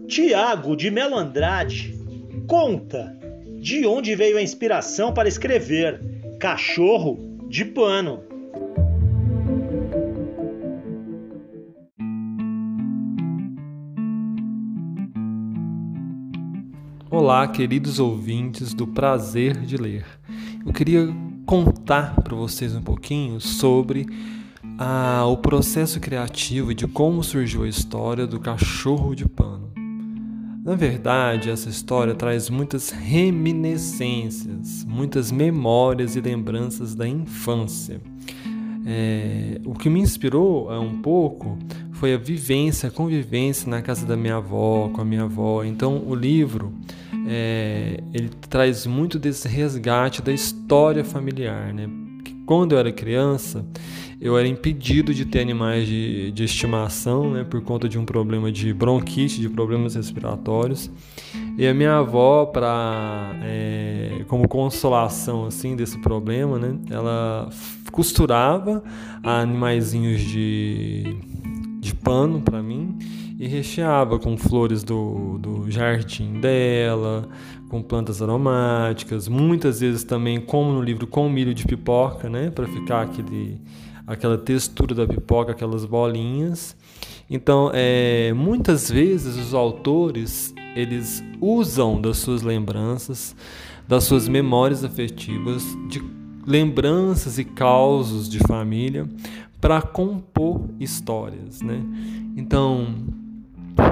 Tiago 0.08 0.76
de 0.76 0.90
Melo 0.92 1.16
Andrade 1.16 1.94
conta 2.48 3.16
de 3.60 3.86
onde 3.86 4.16
veio 4.16 4.38
a 4.38 4.42
inspiração 4.42 5.14
para 5.14 5.28
escrever 5.28 6.00
Cachorro 6.40 7.20
de 7.48 7.66
Pano. 7.66 8.29
Olá, 17.40 17.48
queridos 17.48 18.00
ouvintes 18.00 18.74
do 18.74 18.86
Prazer 18.86 19.56
de 19.62 19.78
Ler. 19.78 20.06
Eu 20.66 20.74
queria 20.74 21.08
contar 21.46 22.16
para 22.16 22.36
vocês 22.36 22.76
um 22.76 22.82
pouquinho 22.82 23.40
sobre 23.40 24.06
ah, 24.78 25.24
o 25.26 25.38
processo 25.38 26.02
criativo 26.02 26.76
de 26.76 26.86
como 26.86 27.24
surgiu 27.24 27.64
a 27.64 27.70
história 27.70 28.28
do 28.28 28.42
cachorro 28.42 29.16
de 29.16 29.26
pano. 29.26 29.72
Na 30.66 30.76
verdade, 30.76 31.50
essa 31.50 31.70
história 31.70 32.14
traz 32.14 32.50
muitas 32.50 32.90
reminiscências, 32.90 34.84
muitas 34.84 35.32
memórias 35.32 36.18
e 36.18 36.20
lembranças 36.20 36.94
da 36.94 37.08
infância. 37.08 38.02
É, 38.86 39.62
o 39.64 39.76
que 39.76 39.90
me 39.90 40.02
inspirou 40.02 40.70
é, 40.74 40.78
um 40.78 41.02
pouco 41.02 41.58
foi 41.94 42.14
a 42.14 42.18
vivência, 42.18 42.90
a 42.90 42.92
convivência 42.92 43.70
na 43.70 43.82
casa 43.82 44.06
da 44.06 44.18
minha 44.18 44.36
avó, 44.36 44.90
com 44.90 45.00
a 45.00 45.06
minha 45.06 45.24
avó. 45.24 45.64
Então, 45.64 46.04
o 46.06 46.14
livro 46.14 46.74
é, 47.32 48.04
ele 48.12 48.30
traz 48.50 48.88
muito 48.88 49.20
desse 49.20 49.48
resgate 49.48 50.20
da 50.20 50.32
história 50.32 51.04
familiar, 51.04 51.72
né? 51.72 51.88
Que 52.24 52.34
quando 52.44 52.72
eu 52.72 52.80
era 52.80 52.92
criança, 52.92 53.64
eu 54.20 54.36
era 54.36 54.48
impedido 54.48 55.14
de 55.14 55.26
ter 55.26 55.40
animais 55.40 55.88
de, 55.88 56.32
de 56.32 56.44
estimação, 56.44 57.32
né? 57.32 57.44
Por 57.44 57.62
conta 57.62 57.88
de 57.88 58.00
um 58.00 58.04
problema 58.04 58.52
de 58.52 58.74
bronquite, 58.74 59.40
de 59.40 59.48
problemas 59.48 59.94
respiratórios. 59.94 60.90
E 61.56 61.68
a 61.68 61.74
minha 61.74 61.98
avó, 61.98 62.48
para 62.48 63.32
é, 63.44 64.26
como 64.28 64.48
consolação 64.48 65.46
assim 65.46 65.76
desse 65.76 66.00
problema, 66.00 66.58
né? 66.58 66.80
Ela 66.90 67.48
costurava 67.92 68.84
animaizinhos 69.22 70.22
de, 70.22 71.16
de 71.80 71.94
pano 71.94 72.42
para 72.42 72.64
mim 72.64 72.98
e 73.40 73.48
recheava 73.48 74.20
com 74.20 74.38
flores 74.38 74.84
do, 74.84 75.38
do 75.38 75.72
jardim 75.72 76.42
dela, 76.42 77.26
com 77.70 77.82
plantas 77.82 78.22
aromáticas, 78.22 79.30
muitas 79.30 79.80
vezes 79.80 80.04
também, 80.04 80.42
como 80.42 80.74
no 80.74 80.82
livro, 80.82 81.08
com 81.08 81.30
milho 81.30 81.54
de 81.54 81.66
pipoca, 81.66 82.30
né, 82.30 82.52
para 82.52 82.68
ficar 82.68 83.04
aquele, 83.04 83.62
aquela 84.06 84.38
textura 84.38 84.94
da 84.94 85.08
pipoca, 85.08 85.54
aquelas 85.54 85.86
bolinhas. 85.86 86.76
Então, 87.30 87.72
é, 87.74 88.34
muitas 88.34 88.92
vezes 88.92 89.38
os 89.38 89.54
autores 89.54 90.54
eles 90.76 91.24
usam 91.40 92.02
das 92.02 92.18
suas 92.18 92.42
lembranças, 92.42 93.34
das 93.88 94.04
suas 94.04 94.28
memórias 94.28 94.84
afetivas, 94.84 95.64
de 95.90 96.04
lembranças 96.46 97.40
e 97.40 97.46
causos 97.46 98.28
de 98.28 98.40
família 98.40 99.08
para 99.62 99.82
compor 99.82 100.62
histórias, 100.80 101.62
né? 101.62 101.82
Então, 102.36 102.88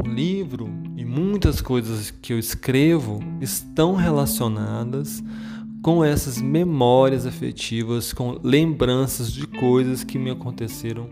livro 0.06 0.69
e 0.95 1.06
muitas 1.06 1.62
coisas 1.62 2.12
que 2.12 2.34
eu 2.34 2.39
escrevo 2.39 3.19
estão 3.41 3.95
relacionadas 3.95 5.23
com 5.82 6.04
essas 6.04 6.41
memórias 6.41 7.26
afetivas, 7.26 8.12
com 8.12 8.39
lembranças 8.43 9.32
de 9.32 9.47
coisas 9.47 10.04
que 10.04 10.17
me 10.17 10.30
aconteceram 10.30 11.10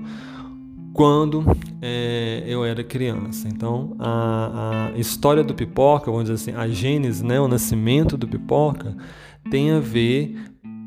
quando 0.96 1.44
é, 1.82 2.44
eu 2.48 2.64
era 2.64 2.84
criança. 2.84 3.48
Então, 3.50 3.96
a, 4.00 4.92
a, 4.94 4.98
história 4.98 5.44
do 5.44 5.54
pipoca, 5.54 6.10
vamos 6.10 6.30
dizer 6.30 6.52
assim, 6.52 6.60
a 6.60 6.68
gênese, 6.68 7.24
né, 7.24 7.40
o 7.40 7.48
nascimento 7.48 8.18
do 8.18 8.28
pipoca, 8.28 8.96
tem 9.52 9.72
a 9.72 9.80
ver 9.80 10.36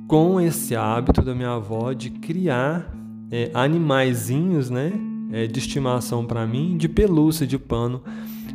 com 0.09 0.41
esse 0.41 0.75
hábito 0.75 1.21
da 1.21 1.35
minha 1.35 1.53
avó 1.53 1.93
de 1.93 2.09
criar 2.09 2.91
é, 3.31 3.51
animaizinhos, 3.53 4.71
né, 4.71 4.93
é, 5.33 5.47
de 5.47 5.59
estimação 5.59 6.25
para 6.25 6.47
mim, 6.47 6.77
de 6.77 6.89
pelúcia, 6.89 7.47
de 7.47 7.59
pano 7.59 8.03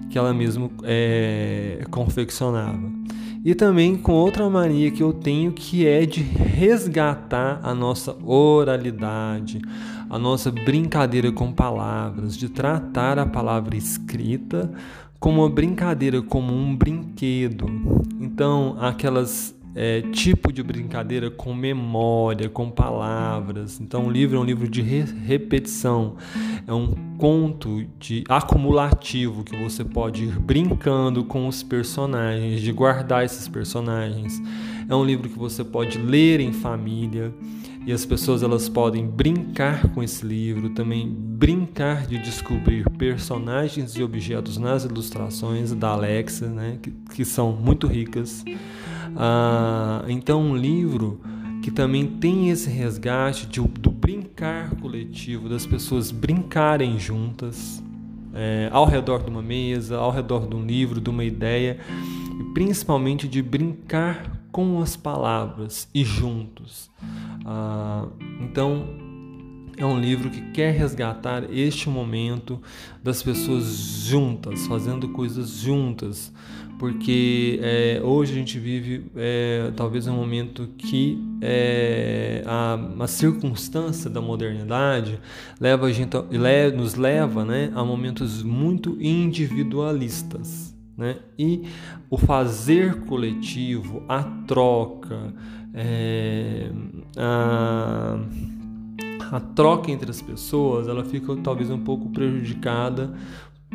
que 0.10 0.18
ela 0.18 0.34
mesma 0.34 0.70
é, 0.84 1.84
confeccionava. 1.90 2.92
E 3.44 3.54
também 3.54 3.98
com 3.98 4.14
outra 4.14 4.50
mania 4.50 4.90
que 4.90 5.04
eu 5.04 5.12
tenho 5.12 5.52
que 5.52 5.86
é 5.86 6.06
de 6.06 6.22
resgatar 6.22 7.60
a 7.62 7.74
nossa 7.74 8.16
oralidade, 8.24 9.60
a 10.10 10.18
nossa 10.18 10.50
brincadeira 10.50 11.32
com 11.32 11.52
palavras, 11.52 12.38
de 12.38 12.48
tratar 12.48 13.20
a 13.20 13.26
palavra 13.26 13.76
escrita 13.76 14.72
como 15.20 15.42
uma 15.42 15.50
brincadeira, 15.50 16.22
como 16.22 16.54
um 16.54 16.76
brinquedo. 16.76 17.66
Então, 18.22 18.78
aquelas 18.80 19.56
é, 19.76 20.02
tipo 20.02 20.52
de 20.52 20.62
brincadeira 20.62 21.32
com 21.32 21.54
memória, 21.54 22.50
com 22.50 22.70
palavras. 22.70 23.80
Então, 23.80 24.08
o 24.08 24.12
livro 24.12 24.38
é 24.38 24.40
um 24.40 24.44
livro 24.44 24.68
de 24.68 24.82
re 24.82 25.02
repetição, 25.26 26.16
é 26.68 26.74
um 26.74 26.94
conto 27.18 27.86
de 28.00 28.24
acumulativo 28.30 29.44
que 29.44 29.56
você 29.56 29.84
pode 29.84 30.26
ir 30.26 30.40
brincando 30.40 31.24
com 31.24 31.48
os 31.48 31.64
personagens, 31.64 32.62
de 32.62 32.72
guardar 32.72 33.26
esses 33.26 33.48
personagens. 33.48 34.42
É 34.88 34.96
um 34.96 35.04
livro 35.04 35.30
que 35.30 35.40
você 35.40 35.64
pode 35.64 35.98
ler 35.98 36.40
em 36.40 36.52
família 36.52 37.34
e 37.86 37.92
as 37.92 38.06
pessoas 38.06 38.44
elas 38.44 38.70
podem 38.70 39.06
brincar 39.06 39.90
com 39.90 40.02
esse 40.02 40.26
livro, 40.26 40.70
também 40.70 41.10
brincar 41.10 42.08
de 42.08 42.18
descobrir 42.18 42.90
personagens 42.92 43.96
e 43.96 44.04
objetos 44.04 44.58
nas 44.58 44.86
ilustrações 44.86 45.74
da 45.74 45.90
Alexa, 45.90 46.48
né, 46.48 46.78
que, 46.82 46.92
que 46.92 47.26
são 47.26 47.52
muito 47.52 47.88
ricas. 47.88 48.46
Ah, 49.16 50.06
então, 50.08 50.42
um 50.42 50.56
livro 50.56 51.20
que 51.62 51.72
também 51.72 52.06
tem 52.06 52.50
esse 52.50 52.70
resgate 52.70 53.48
de, 53.48 53.62
do 53.62 53.90
brincar 53.90 54.76
coletivo, 54.76 55.48
das 55.48 55.66
pessoas 55.66 56.12
brincarem 56.12 57.00
juntas, 57.00 57.84
é, 58.34 58.70
ao 58.72 58.86
redor 58.86 59.24
de 59.24 59.30
uma 59.30 59.42
mesa, 59.42 59.98
ao 59.98 60.12
redor 60.12 60.48
de 60.48 60.56
um 60.56 60.66
livro, 60.66 61.00
de 61.00 61.10
uma 61.10 61.24
ideia, 61.24 61.80
e 62.40 62.54
principalmente 62.54 63.28
de 63.28 63.42
brincar 63.42 64.44
com 64.52 64.82
as 64.82 64.96
palavras 64.96 65.88
e 65.94 66.04
juntos. 66.04 66.92
Ah, 67.46 68.08
então, 68.40 68.88
é 69.78 69.86
um 69.86 70.00
livro 70.00 70.30
que 70.30 70.42
quer 70.52 70.72
resgatar 70.72 71.44
este 71.52 71.90
momento 71.90 72.62
das 73.04 73.24
pessoas 73.24 73.66
juntas, 74.06 74.68
fazendo 74.68 75.10
coisas 75.10 75.58
juntas, 75.58 76.32
porque 76.78 77.60
é, 77.62 78.02
hoje 78.04 78.34
a 78.34 78.36
gente 78.36 78.60
vive 78.60 79.06
é, 79.16 79.72
talvez 79.76 80.08
um 80.08 80.16
momento 80.16 80.70
que 80.78 81.18
é, 81.42 82.44
a, 82.46 82.78
a, 83.00 83.08
circunstância 83.08 84.10
da 84.10 84.22
modernidade 84.22 85.20
leva 85.60 85.88
a 85.88 85.92
gente, 85.92 86.16
nos 86.76 86.96
leva 86.96 87.46
né, 87.46 87.72
a 87.76 87.84
momentos 87.84 88.44
muito 88.44 88.98
individualistas. 89.02 90.74
Né? 90.96 91.18
E 91.40 91.64
o 92.10 92.18
fazer 92.18 93.02
coletivo, 93.06 94.04
a 94.08 94.24
troca, 94.46 95.34
é, 95.74 96.70
a, 97.18 98.20
a 99.32 99.40
troca 99.40 99.92
entre 99.92 100.10
as 100.10 100.22
pessoas, 100.22 100.88
ela 100.88 101.04
fica 101.04 101.36
talvez 101.38 101.70
um 101.70 101.80
pouco 101.80 102.10
prejudicada 102.10 103.14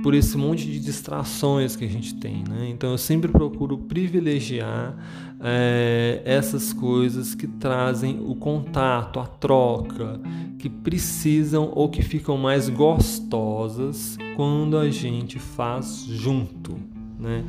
por 0.03 0.15
esse 0.15 0.37
monte 0.37 0.65
de 0.65 0.79
distrações 0.79 1.75
que 1.75 1.85
a 1.85 1.89
gente 1.89 2.15
tem. 2.15 2.45
Né? 2.49 2.69
Então 2.71 2.93
eu 2.93 2.99
sempre 2.99 3.31
procuro 3.31 3.77
privilegiar 3.77 4.97
é, 5.41 6.23
essas 6.25 6.73
coisas 6.73 7.35
que 7.35 7.47
trazem 7.47 8.21
o 8.25 8.35
contato, 8.35 9.19
a 9.19 9.27
troca, 9.27 10.21
que 10.59 10.69
precisam 10.69 11.73
ou 11.75 11.89
que 11.89 12.03
ficam 12.03 12.37
mais 12.37 12.69
gostosas 12.69 14.17
quando 14.37 14.79
a 14.79 14.91
gente 14.91 15.39
faz 15.39 16.05
junto. 16.09 16.79
Né? 17.19 17.45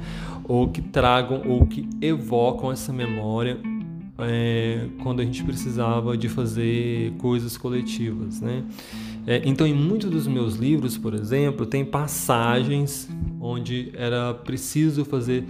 Ou 0.46 0.68
que 0.68 0.82
tragam 0.82 1.44
ou 1.48 1.68
que 1.68 1.88
evocam 2.02 2.72
essa 2.72 2.92
memória 2.92 3.60
é, 4.22 4.88
quando 5.02 5.22
a 5.22 5.26
gente 5.26 5.44
precisava 5.44 6.18
de 6.18 6.30
fazer 6.30 7.14
coisas 7.18 7.58
coletivas. 7.58 8.42
Né? 8.42 8.64
É, 9.28 9.42
então, 9.46 9.66
em 9.68 9.74
muitos 9.74 10.10
dos 10.10 10.28
meus 10.28 10.56
livros, 10.56 10.98
por 10.98 11.14
exemplo, 11.14 11.66
tem 11.66 11.86
passagens 11.86 13.10
onde 13.40 13.92
era 13.94 14.34
preciso 14.34 15.06
fazer 15.06 15.46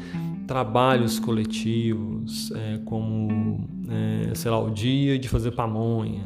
trabalhos 0.48 1.20
coletivos, 1.20 2.52
é, 2.52 2.80
como, 2.86 3.68
é, 3.88 4.34
sei 4.36 4.50
lá, 4.50 4.60
o 4.60 4.72
dia 4.72 5.18
de 5.20 5.30
fazer 5.30 5.52
pamonha 5.52 6.26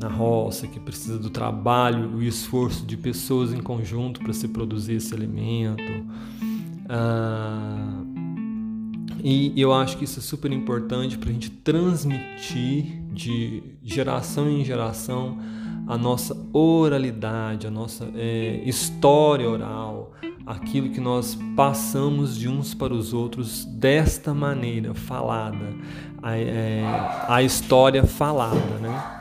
na 0.00 0.08
roça, 0.08 0.66
que 0.66 0.80
precisa 0.80 1.18
do 1.18 1.28
trabalho 1.28 2.22
e 2.22 2.26
esforço 2.26 2.86
de 2.86 2.96
pessoas 2.96 3.52
em 3.52 3.60
conjunto 3.60 4.20
para 4.20 4.32
se 4.32 4.48
produzir 4.48 4.94
esse 4.94 5.12
alimento. 5.12 5.82
Ah, 6.88 7.99
e 9.22 9.60
eu 9.60 9.72
acho 9.72 9.96
que 9.96 10.04
isso 10.04 10.18
é 10.18 10.22
super 10.22 10.50
importante 10.52 11.18
para 11.18 11.30
a 11.30 11.32
gente 11.32 11.50
transmitir 11.50 13.02
de 13.12 13.62
geração 13.82 14.48
em 14.48 14.64
geração 14.64 15.38
a 15.86 15.98
nossa 15.98 16.36
oralidade, 16.52 17.66
a 17.66 17.70
nossa 17.70 18.08
é, 18.14 18.62
história 18.64 19.48
oral, 19.48 20.12
aquilo 20.46 20.90
que 20.90 21.00
nós 21.00 21.36
passamos 21.56 22.36
de 22.36 22.48
uns 22.48 22.74
para 22.74 22.94
os 22.94 23.12
outros 23.12 23.64
desta 23.64 24.32
maneira, 24.32 24.94
falada, 24.94 25.74
a, 26.22 26.36
é, 26.36 26.82
a 27.28 27.42
história 27.42 28.04
falada, 28.04 28.78
né? 28.80 29.19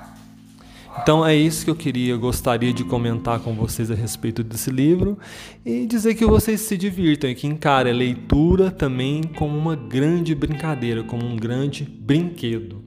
Então 0.98 1.26
é 1.26 1.36
isso 1.36 1.64
que 1.64 1.72
eu 1.72 1.76
queria, 1.76 2.18
gostaria 2.18 2.74
de 2.74 2.84
comentar 2.84 3.40
com 3.40 3.54
vocês 3.54 3.90
a 3.92 3.96
respeito 3.96 4.44
desse 4.44 4.70
livro 4.70 5.18
e 5.66 5.86
dizer 5.86 6.16
que 6.16 6.26
vocês 6.26 6.62
se 6.62 6.78
divirtam 6.78 7.30
e 7.30 7.36
que 7.36 7.48
encarem 7.48 7.94
a 7.94 7.96
leitura 7.96 8.72
também 8.72 9.24
como 9.24 9.58
uma 9.58 9.76
grande 9.76 10.36
brincadeira, 10.36 11.04
como 11.04 11.26
um 11.26 11.36
grande 11.36 11.84
brinquedo. 11.84 12.84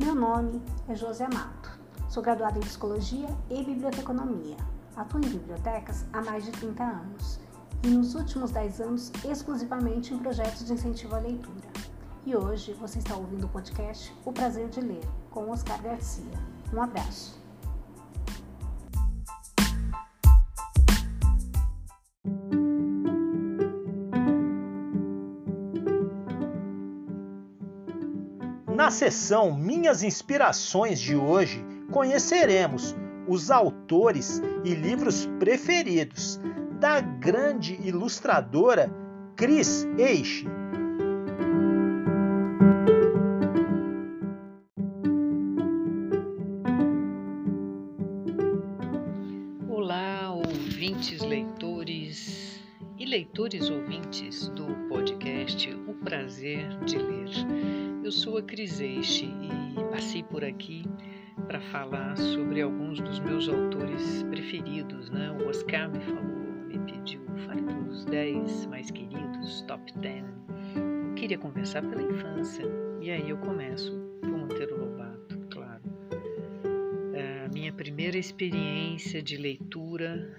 Meu 0.00 0.14
nome 0.14 0.60
é 0.88 0.94
José 0.94 1.26
Mato. 1.32 1.73
Sou 2.14 2.22
graduada 2.22 2.56
em 2.56 2.60
Psicologia 2.60 3.26
e 3.50 3.64
Biblioteconomia. 3.64 4.56
Atuo 4.94 5.18
em 5.18 5.28
bibliotecas 5.28 6.04
há 6.12 6.22
mais 6.22 6.44
de 6.44 6.52
30 6.52 6.84
anos 6.84 7.40
e 7.82 7.88
nos 7.88 8.14
últimos 8.14 8.52
10 8.52 8.80
anos 8.82 9.12
exclusivamente 9.28 10.14
em 10.14 10.18
projetos 10.18 10.64
de 10.64 10.74
incentivo 10.74 11.16
à 11.16 11.18
leitura. 11.18 11.66
E 12.24 12.36
hoje 12.36 12.72
você 12.74 13.00
está 13.00 13.16
ouvindo 13.16 13.46
o 13.46 13.48
podcast 13.48 14.14
O 14.24 14.32
Prazer 14.32 14.68
de 14.68 14.80
Ler, 14.80 15.02
com 15.28 15.50
Oscar 15.50 15.82
Garcia. 15.82 16.22
Um 16.72 16.80
abraço. 16.80 17.36
Na 28.72 28.92
sessão 28.92 29.52
Minhas 29.52 30.04
Inspirações 30.04 31.00
de 31.00 31.16
hoje, 31.16 31.73
conheceremos 31.94 32.92
os 33.28 33.52
autores 33.52 34.42
e 34.64 34.74
livros 34.74 35.26
preferidos 35.38 36.40
da 36.80 37.00
grande 37.00 37.78
ilustradora 37.84 38.92
Cris 39.36 39.86
Eixe. 39.96 40.44
Olá, 49.68 50.32
ouvintes, 50.32 51.22
leitores 51.22 52.60
e 52.98 53.04
leitores 53.04 53.70
ouvintes 53.70 54.48
do 54.48 54.66
podcast 54.88 55.72
O 55.86 55.94
Prazer 56.04 56.76
de 56.80 56.98
Ler. 56.98 57.30
Eu 58.02 58.10
sou 58.10 58.36
a 58.36 58.42
Cris 58.42 58.80
Eixe 58.80 59.26
e 59.26 59.84
passei 59.92 60.24
por 60.24 60.44
aqui 60.44 60.84
para 61.46 61.60
falar 61.60 62.16
sobre 62.16 62.62
alguns 62.62 63.00
dos 63.00 63.20
meus 63.20 63.48
autores 63.48 64.22
preferidos. 64.24 65.10
Né? 65.10 65.30
O 65.32 65.48
Oscar 65.48 65.90
me 65.90 66.00
falou, 66.00 66.22
me 66.66 66.78
pediu, 66.78 67.20
fale 67.46 67.62
dos 67.94 68.04
10 68.06 68.66
mais 68.66 68.90
queridos, 68.90 69.62
top 69.62 69.92
10. 69.98 70.24
Eu 71.08 71.14
queria 71.14 71.38
conversar 71.38 71.82
pela 71.82 72.02
infância. 72.02 72.64
E 73.00 73.10
aí 73.10 73.28
eu 73.30 73.36
começo 73.38 73.92
por 74.20 74.30
Monteiro 74.30 74.78
Lobato, 74.78 75.38
claro. 75.50 75.82
É 77.12 77.44
a 77.44 77.48
minha 77.48 77.72
primeira 77.72 78.18
experiência 78.18 79.22
de 79.22 79.36
leitura 79.36 80.36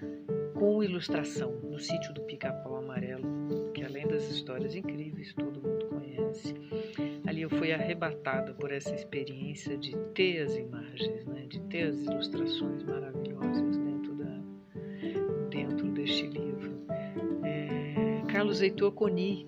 com 0.54 0.82
ilustração 0.82 1.52
no 1.62 1.78
sítio 1.78 2.12
do 2.14 2.22
Pica-Pau 2.22 2.76
Amarelo, 2.76 3.70
que 3.72 3.84
além 3.84 4.06
das 4.06 4.30
histórias 4.30 4.74
incríveis, 4.74 5.32
todo 5.34 5.60
mundo 5.60 5.86
conhece 5.86 6.54
fui 7.58 7.72
arrebatada 7.72 8.52
por 8.54 8.70
essa 8.70 8.94
experiência 8.94 9.76
de 9.76 9.96
ter 10.14 10.42
as 10.42 10.56
imagens, 10.56 11.24
né? 11.26 11.46
de 11.48 11.60
ter 11.62 11.88
as 11.88 11.96
ilustrações 12.02 12.82
maravilhosas 12.82 13.76
dentro, 13.78 14.14
da, 14.14 14.40
dentro 15.50 15.88
deste 15.92 16.26
livro. 16.26 16.78
É, 17.44 18.22
Carlos 18.28 18.60
Heitor 18.60 18.92
Coni, 18.92 19.46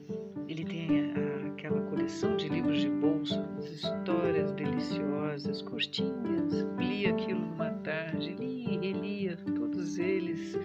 ele 0.48 0.64
tem 0.64 1.12
a, 1.12 1.48
aquela 1.48 1.80
coleção 1.82 2.36
de 2.36 2.48
livros 2.48 2.80
de 2.80 2.88
bolsa, 2.88 3.40
as 3.58 3.66
histórias 3.66 4.52
deliciosas, 4.52 5.62
curtinhas, 5.62 6.66
li 6.78 7.06
aquilo 7.06 7.40
numa 7.40 7.70
tarde, 7.70 8.34
li 8.34 8.74
e 8.74 8.78
relia 8.78 9.36
todos 9.54 9.98
eles. 9.98 10.58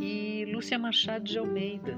E 0.00 0.44
Lúcia 0.52 0.78
Machado 0.78 1.24
de 1.24 1.38
Almeida, 1.38 1.96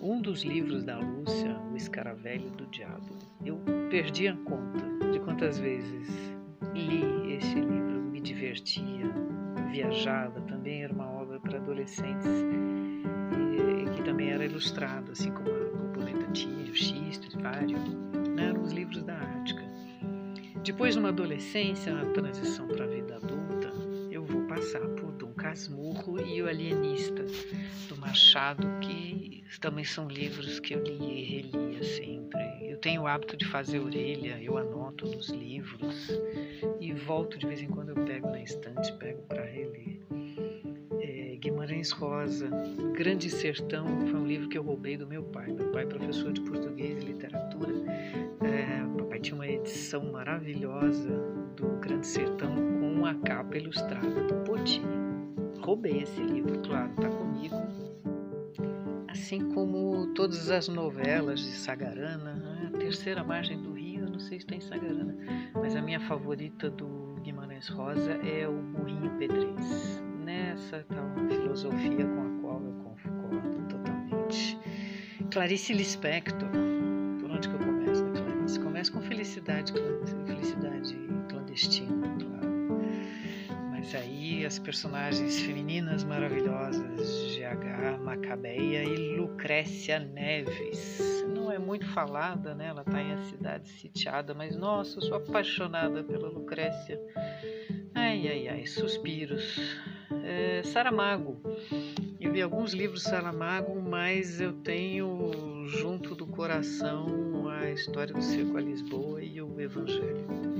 um 0.00 0.20
dos 0.20 0.42
livros 0.42 0.84
da 0.84 0.98
Lúcia, 0.98 1.51
Escaravelho 1.92 2.48
do 2.52 2.66
Diabo. 2.68 3.18
Eu 3.44 3.60
perdi 3.90 4.26
a 4.26 4.34
conta 4.34 5.10
de 5.12 5.20
quantas 5.20 5.58
vezes 5.58 6.08
li 6.72 7.34
este 7.34 7.56
livro, 7.60 8.00
me 8.00 8.18
divertia, 8.18 9.12
viajava, 9.70 10.40
também 10.40 10.84
era 10.84 10.92
uma 10.94 11.06
obra 11.06 11.38
para 11.38 11.58
adolescentes 11.58 12.30
e, 13.36 13.90
que 13.94 14.02
também 14.04 14.30
era 14.30 14.42
ilustrado, 14.42 15.12
assim 15.12 15.30
como 15.32 15.50
a 15.50 15.76
Borboleta 15.76 16.32
Tírio, 16.32 16.74
Xisto, 16.74 17.38
Vário, 17.38 17.76
né? 18.34 18.48
eram 18.48 18.62
os 18.62 18.72
livros 18.72 19.02
da 19.02 19.14
Ártica. 19.14 19.62
Depois, 20.64 20.96
numa 20.96 21.10
adolescência, 21.10 21.92
na 21.92 22.06
transição 22.12 22.68
para 22.68 22.86
a 22.86 22.88
vida 22.88 23.16
adulta, 23.16 23.70
passar 24.54 24.86
por 24.96 25.10
Dom 25.12 25.32
Casmurro 25.32 26.20
e 26.20 26.42
O 26.42 26.46
Alienista, 26.46 27.24
do 27.88 27.96
Machado, 27.96 28.68
que 28.82 29.42
também 29.62 29.82
são 29.82 30.06
livros 30.06 30.60
que 30.60 30.74
eu 30.74 30.82
li 30.82 30.92
e 30.92 31.24
relia 31.24 31.82
sempre. 31.82 32.42
Eu 32.60 32.76
tenho 32.76 33.02
o 33.02 33.06
hábito 33.06 33.34
de 33.34 33.46
fazer 33.46 33.78
orelha, 33.78 34.38
eu 34.42 34.58
anoto 34.58 35.06
nos 35.06 35.30
livros 35.30 36.10
e 36.78 36.92
volto 36.92 37.38
de 37.38 37.46
vez 37.46 37.62
em 37.62 37.68
quando 37.68 37.90
eu 37.90 38.04
pego 38.04 38.28
na 38.28 38.42
estante, 38.42 38.92
pego 38.98 39.22
para 39.22 39.42
reler. 39.42 39.98
É, 41.00 41.36
Guimarães 41.36 41.90
Rosa, 41.90 42.50
Grande 42.92 43.30
Sertão, 43.30 44.06
foi 44.06 44.20
um 44.20 44.26
livro 44.26 44.50
que 44.50 44.58
eu 44.58 44.62
roubei 44.62 44.98
do 44.98 45.06
meu 45.06 45.22
pai. 45.22 45.50
Meu 45.50 45.72
pai 45.72 45.84
é 45.84 45.86
professor 45.86 46.30
de 46.30 46.42
português 46.42 47.02
e 47.02 47.06
literatura. 47.06 47.72
É, 48.42 48.82
papai 49.12 49.20
tinha 49.20 49.34
uma 49.34 49.46
edição 49.46 50.10
maravilhosa 50.10 51.41
do 51.56 51.68
Grande 51.80 52.06
Sertão 52.06 52.54
com 52.54 53.06
a 53.06 53.14
capa 53.14 53.56
ilustrada 53.56 54.22
do 54.24 54.34
Poti. 54.44 54.82
Roubei 55.60 56.02
esse 56.02 56.20
livro, 56.20 56.58
claro, 56.60 56.90
está 56.90 57.08
comigo 57.08 57.56
assim 59.32 59.52
como 59.52 60.08
todas 60.14 60.50
as 60.50 60.68
novelas 60.68 61.40
de 61.40 61.52
Sagarana, 61.52 62.34
né? 62.34 62.70
a 62.74 62.78
terceira 62.78 63.22
margem 63.22 63.56
do 63.62 63.72
Rio, 63.72 64.10
não 64.10 64.18
sei 64.18 64.40
se 64.40 64.46
tem 64.46 64.60
Sagarana, 64.60 65.16
mas 65.54 65.76
a 65.76 65.80
minha 65.80 66.00
favorita 66.00 66.68
do 66.68 67.16
Guimarães 67.22 67.68
Rosa 67.68 68.12
é 68.12 68.46
o 68.48 68.52
Burrinho 68.52 69.10
Pedrez. 69.18 70.02
Nessa 70.24 70.84
tá 70.88 71.00
uma 71.00 71.28
filosofia 71.30 72.04
com 72.04 72.20
a 72.20 72.40
qual 72.40 72.62
eu 72.62 72.72
concordo 72.82 73.68
totalmente. 73.68 74.58
Clarice 75.30 75.72
Lispector. 75.72 76.71
As 84.44 84.58
personagens 84.58 85.40
femininas 85.40 86.02
maravilhosas, 86.02 87.36
GH, 87.36 88.02
Macabeia 88.02 88.82
e 88.82 89.16
Lucrécia 89.16 90.00
Neves. 90.00 91.24
Não 91.32 91.50
é 91.50 91.58
muito 91.58 91.86
falada, 91.92 92.52
né? 92.54 92.66
Ela 92.66 92.82
está 92.82 93.00
em 93.00 93.12
a 93.12 93.18
cidade 93.18 93.68
sitiada, 93.68 94.34
mas 94.34 94.56
nossa, 94.56 94.98
eu 94.98 95.02
sou 95.02 95.16
apaixonada 95.16 96.02
pela 96.02 96.28
Lucrécia. 96.28 97.00
Ai, 97.94 98.28
ai, 98.28 98.48
ai, 98.48 98.66
suspiros. 98.66 99.60
É, 100.24 100.62
Saramago. 100.64 101.40
Eu 102.20 102.32
li 102.32 102.42
alguns 102.42 102.74
livros 102.74 103.04
Saramago, 103.04 103.80
mas 103.80 104.40
eu 104.40 104.52
tenho 104.52 105.66
junto 105.66 106.14
do 106.14 106.26
coração 106.26 107.48
a 107.48 107.70
história 107.70 108.12
do 108.12 108.20
circo 108.20 108.56
a 108.56 108.60
Lisboa 108.60 109.22
e 109.22 109.40
o 109.40 109.60
Evangelho. 109.60 110.51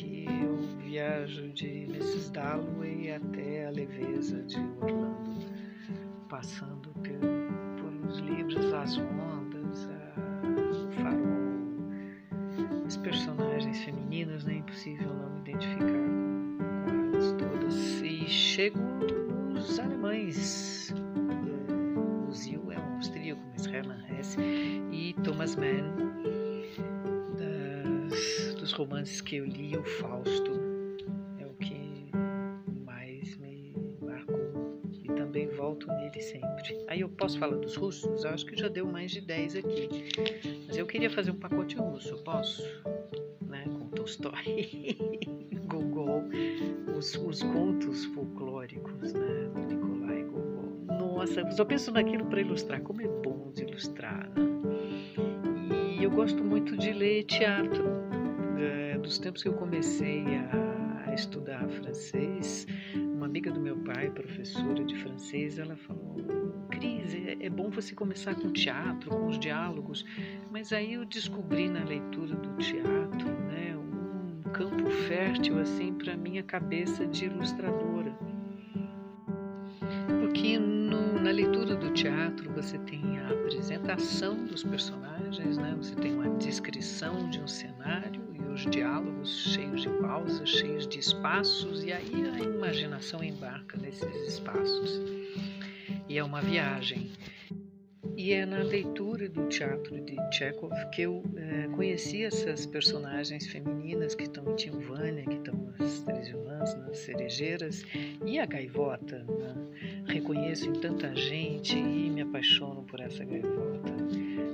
Que 0.00 0.24
eu 0.42 0.56
viajo 0.78 1.50
de 1.50 1.84
Mrs. 1.84 2.32
Dalloway 2.32 3.12
até 3.12 3.66
a 3.66 3.70
leveza 3.70 4.42
de 4.44 4.56
Orlando, 4.80 5.44
passando 6.26 6.88
por, 6.88 8.08
os 8.08 8.18
livros 8.20 8.72
As 8.72 8.96
Ondas, 8.96 9.88
a, 9.88 10.14
o 10.86 10.90
Farol, 10.92 11.26
as 12.86 12.96
personagens 12.96 13.84
femininas, 13.84 14.44
né? 14.44 14.54
Impossível 14.54 15.12
não 15.12 15.30
me 15.34 15.40
identificar 15.40 15.84
com, 15.84 17.12
elas 17.12 17.32
todas. 17.32 18.02
E 18.02 18.26
chego 18.26 18.78
nos 19.52 19.78
alemães. 19.78 20.94
O 22.26 22.32
Zil 22.32 22.72
é 22.72 22.78
um 22.78 22.94
austríaco, 22.94 23.42
mas 23.52 23.66
Hermann 23.66 24.18
Hesse 24.18 24.40
e 24.40 25.14
Thomas 25.22 25.56
Mann. 25.56 26.09
Romances 28.80 29.20
que 29.20 29.36
eu 29.36 29.44
li, 29.44 29.76
o 29.76 29.84
Fausto 29.84 30.52
é 31.38 31.44
o 31.44 31.52
que 31.52 32.10
mais 32.82 33.36
me 33.36 33.74
marcou 34.00 34.80
e 34.90 35.06
também 35.08 35.48
volto 35.48 35.86
nele 35.86 36.18
sempre. 36.18 36.82
Aí 36.88 37.02
eu 37.02 37.08
posso 37.10 37.38
falar 37.38 37.56
dos 37.56 37.76
russos? 37.76 38.24
Eu 38.24 38.30
acho 38.30 38.46
que 38.46 38.56
já 38.56 38.68
deu 38.68 38.86
mais 38.86 39.10
de 39.10 39.20
10 39.20 39.56
aqui. 39.56 40.08
Mas 40.66 40.78
eu 40.78 40.86
queria 40.86 41.10
fazer 41.10 41.30
um 41.30 41.36
pacote 41.36 41.76
russo, 41.76 42.16
posso? 42.24 42.62
Né? 43.46 43.66
Com 43.66 43.86
Tolstói, 43.88 44.96
Gogol, 45.68 46.24
os, 46.96 47.14
os 47.16 47.42
contos 47.42 48.06
folclóricos 48.06 49.12
né? 49.12 49.50
do 49.54 49.60
Nikolai 49.60 50.22
Gogol. 50.22 50.86
Nossa, 50.86 51.40
eu 51.42 51.52
só 51.52 51.66
penso 51.66 51.92
naquilo 51.92 52.24
para 52.24 52.40
ilustrar. 52.40 52.80
Como 52.80 53.02
é 53.02 53.06
bom 53.06 53.52
de 53.52 53.64
ilustrar, 53.64 54.26
né? 54.30 55.98
E 55.98 56.02
eu 56.02 56.10
gosto 56.10 56.42
muito 56.42 56.78
de 56.78 56.94
ler 56.94 57.24
teatro. 57.24 58.09
Dos 59.02 59.18
tempos 59.18 59.42
que 59.42 59.48
eu 59.48 59.54
comecei 59.54 60.24
a, 60.36 61.10
a 61.10 61.14
estudar 61.14 61.66
francês, 61.68 62.66
uma 62.94 63.26
amiga 63.26 63.50
do 63.50 63.60
meu 63.60 63.76
pai, 63.78 64.10
professora 64.10 64.84
de 64.84 64.94
francês, 64.96 65.58
ela 65.58 65.74
falou: 65.76 66.16
Cris, 66.70 67.14
é, 67.14 67.36
é 67.40 67.50
bom 67.50 67.70
você 67.70 67.94
começar 67.94 68.34
com 68.34 68.52
teatro, 68.52 69.10
com 69.10 69.26
os 69.26 69.38
diálogos. 69.38 70.04
Mas 70.50 70.72
aí 70.72 70.94
eu 70.94 71.04
descobri 71.04 71.68
na 71.68 71.82
leitura 71.82 72.34
do 72.34 72.56
teatro 72.58 73.28
né, 73.48 73.74
um 73.76 74.42
campo 74.52 74.90
fértil 74.90 75.58
assim 75.58 75.94
para 75.94 76.16
minha 76.16 76.42
cabeça 76.42 77.06
de 77.06 77.24
ilustradora. 77.24 78.14
Porque 80.20 80.58
no, 80.58 81.20
na 81.20 81.30
leitura 81.30 81.74
do 81.74 81.90
teatro 81.92 82.52
você 82.52 82.78
tem 82.80 83.18
a 83.18 83.30
apresentação 83.30 84.44
dos 84.44 84.62
personagens, 84.62 85.56
né? 85.56 85.74
você 85.76 85.94
tem 85.94 86.14
uma 86.14 86.28
descrição 86.36 87.28
de 87.30 87.40
um 87.40 87.46
cenário 87.46 88.19
e 88.60 88.68
os 88.68 88.70
diálogos 88.70 89.54
cheios 89.54 89.82
de 89.82 89.88
pausas, 89.88 90.48
cheios 90.48 90.86
de 90.86 90.98
espaços, 90.98 91.82
e 91.82 91.92
aí 91.92 92.12
a 92.34 92.38
imaginação 92.40 93.22
embarca 93.24 93.78
nesses 93.78 94.14
espaços. 94.28 95.00
E 96.08 96.18
é 96.18 96.24
uma 96.24 96.42
viagem. 96.42 97.10
E 98.16 98.32
é 98.32 98.44
na 98.44 98.58
leitura 98.58 99.28
do 99.28 99.48
teatro 99.48 99.98
de 100.00 100.16
Chekhov 100.32 100.74
que 100.92 101.02
eu 101.02 101.22
é, 101.36 101.68
conheci 101.68 102.24
essas 102.24 102.66
personagens 102.66 103.46
femininas 103.46 104.14
que 104.14 104.24
estão 104.24 104.52
em 104.52 104.56
Tilvânia, 104.56 105.24
que 105.24 105.36
estão 105.36 105.54
nas 105.78 106.02
Três 106.02 106.28
Irmãs, 106.28 106.74
nas 106.76 106.98
Cerejeiras, 106.98 107.82
e 108.26 108.38
a 108.38 108.44
gaivota. 108.44 109.24
Né? 109.24 109.54
Reconheço 110.06 110.68
em 110.68 110.74
tanta 110.74 111.14
gente 111.14 111.78
e 111.78 112.10
me 112.10 112.20
apaixono 112.20 112.82
por 112.82 113.00
essa 113.00 113.24
gaivota. 113.24 113.94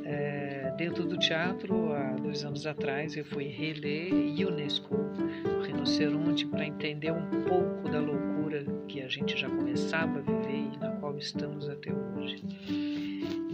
É, 0.05 0.46
dentro 0.77 1.05
do 1.05 1.19
teatro, 1.19 1.93
há 1.93 2.13
dois 2.13 2.45
anos 2.45 2.67
atrás, 2.67 3.17
eu 3.17 3.25
fui 3.25 3.45
reler 3.45 4.13
Unesco, 4.47 4.95
o 4.95 5.63
Rinoceronte, 5.63 6.47
para 6.47 6.67
entender 6.67 7.13
um 7.13 7.43
pouco 7.45 7.89
da 7.89 7.99
loucura 7.99 8.65
que 8.87 9.03
a 9.03 9.09
gente 9.09 9.37
já 9.37 9.49
começava 9.49 10.19
a 10.19 10.23
viver 10.23 10.75
e 10.75 10.77
na 10.79 10.91
qual 10.97 11.17
estamos 11.17 11.69
até 11.69 11.93
hoje. 11.93 12.45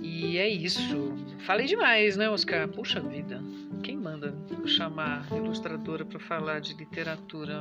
E 0.03 0.37
é 0.39 0.49
isso. 0.49 1.15
Falei 1.47 1.67
demais, 1.67 2.17
né, 2.17 2.29
Oscar? 2.29 2.69
Puxa 2.69 3.01
vida. 3.01 3.41
Quem 3.83 3.97
manda 3.97 4.35
chamar 4.67 5.27
ilustradora 5.33 6.05
para 6.05 6.19
falar 6.19 6.61
de 6.61 6.75
literatura? 6.75 7.55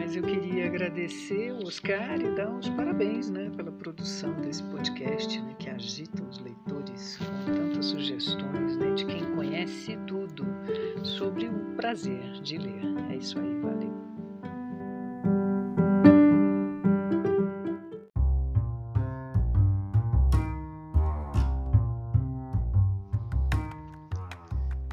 Mas 0.00 0.16
eu 0.16 0.22
queria 0.22 0.64
agradecer 0.64 1.52
o 1.52 1.66
Oscar 1.66 2.18
e 2.18 2.34
dar 2.34 2.48
uns 2.48 2.70
parabéns 2.70 3.28
né, 3.28 3.50
pela 3.54 3.70
produção 3.70 4.32
desse 4.40 4.62
podcast 4.62 5.38
né, 5.42 5.54
que 5.58 5.68
agita 5.68 6.22
os 6.22 6.38
leitores 6.38 7.18
com 7.18 7.52
tantas 7.52 7.84
sugestões 7.84 8.78
né, 8.78 8.94
de 8.94 9.04
quem 9.04 9.22
conhece 9.36 9.98
tudo 10.06 10.46
sobre 11.04 11.48
o 11.48 11.76
prazer 11.76 12.32
de 12.40 12.56
ler. 12.56 12.80
É 13.10 13.16
isso 13.16 13.38
aí, 13.38 13.60
valeu. 13.60 13.92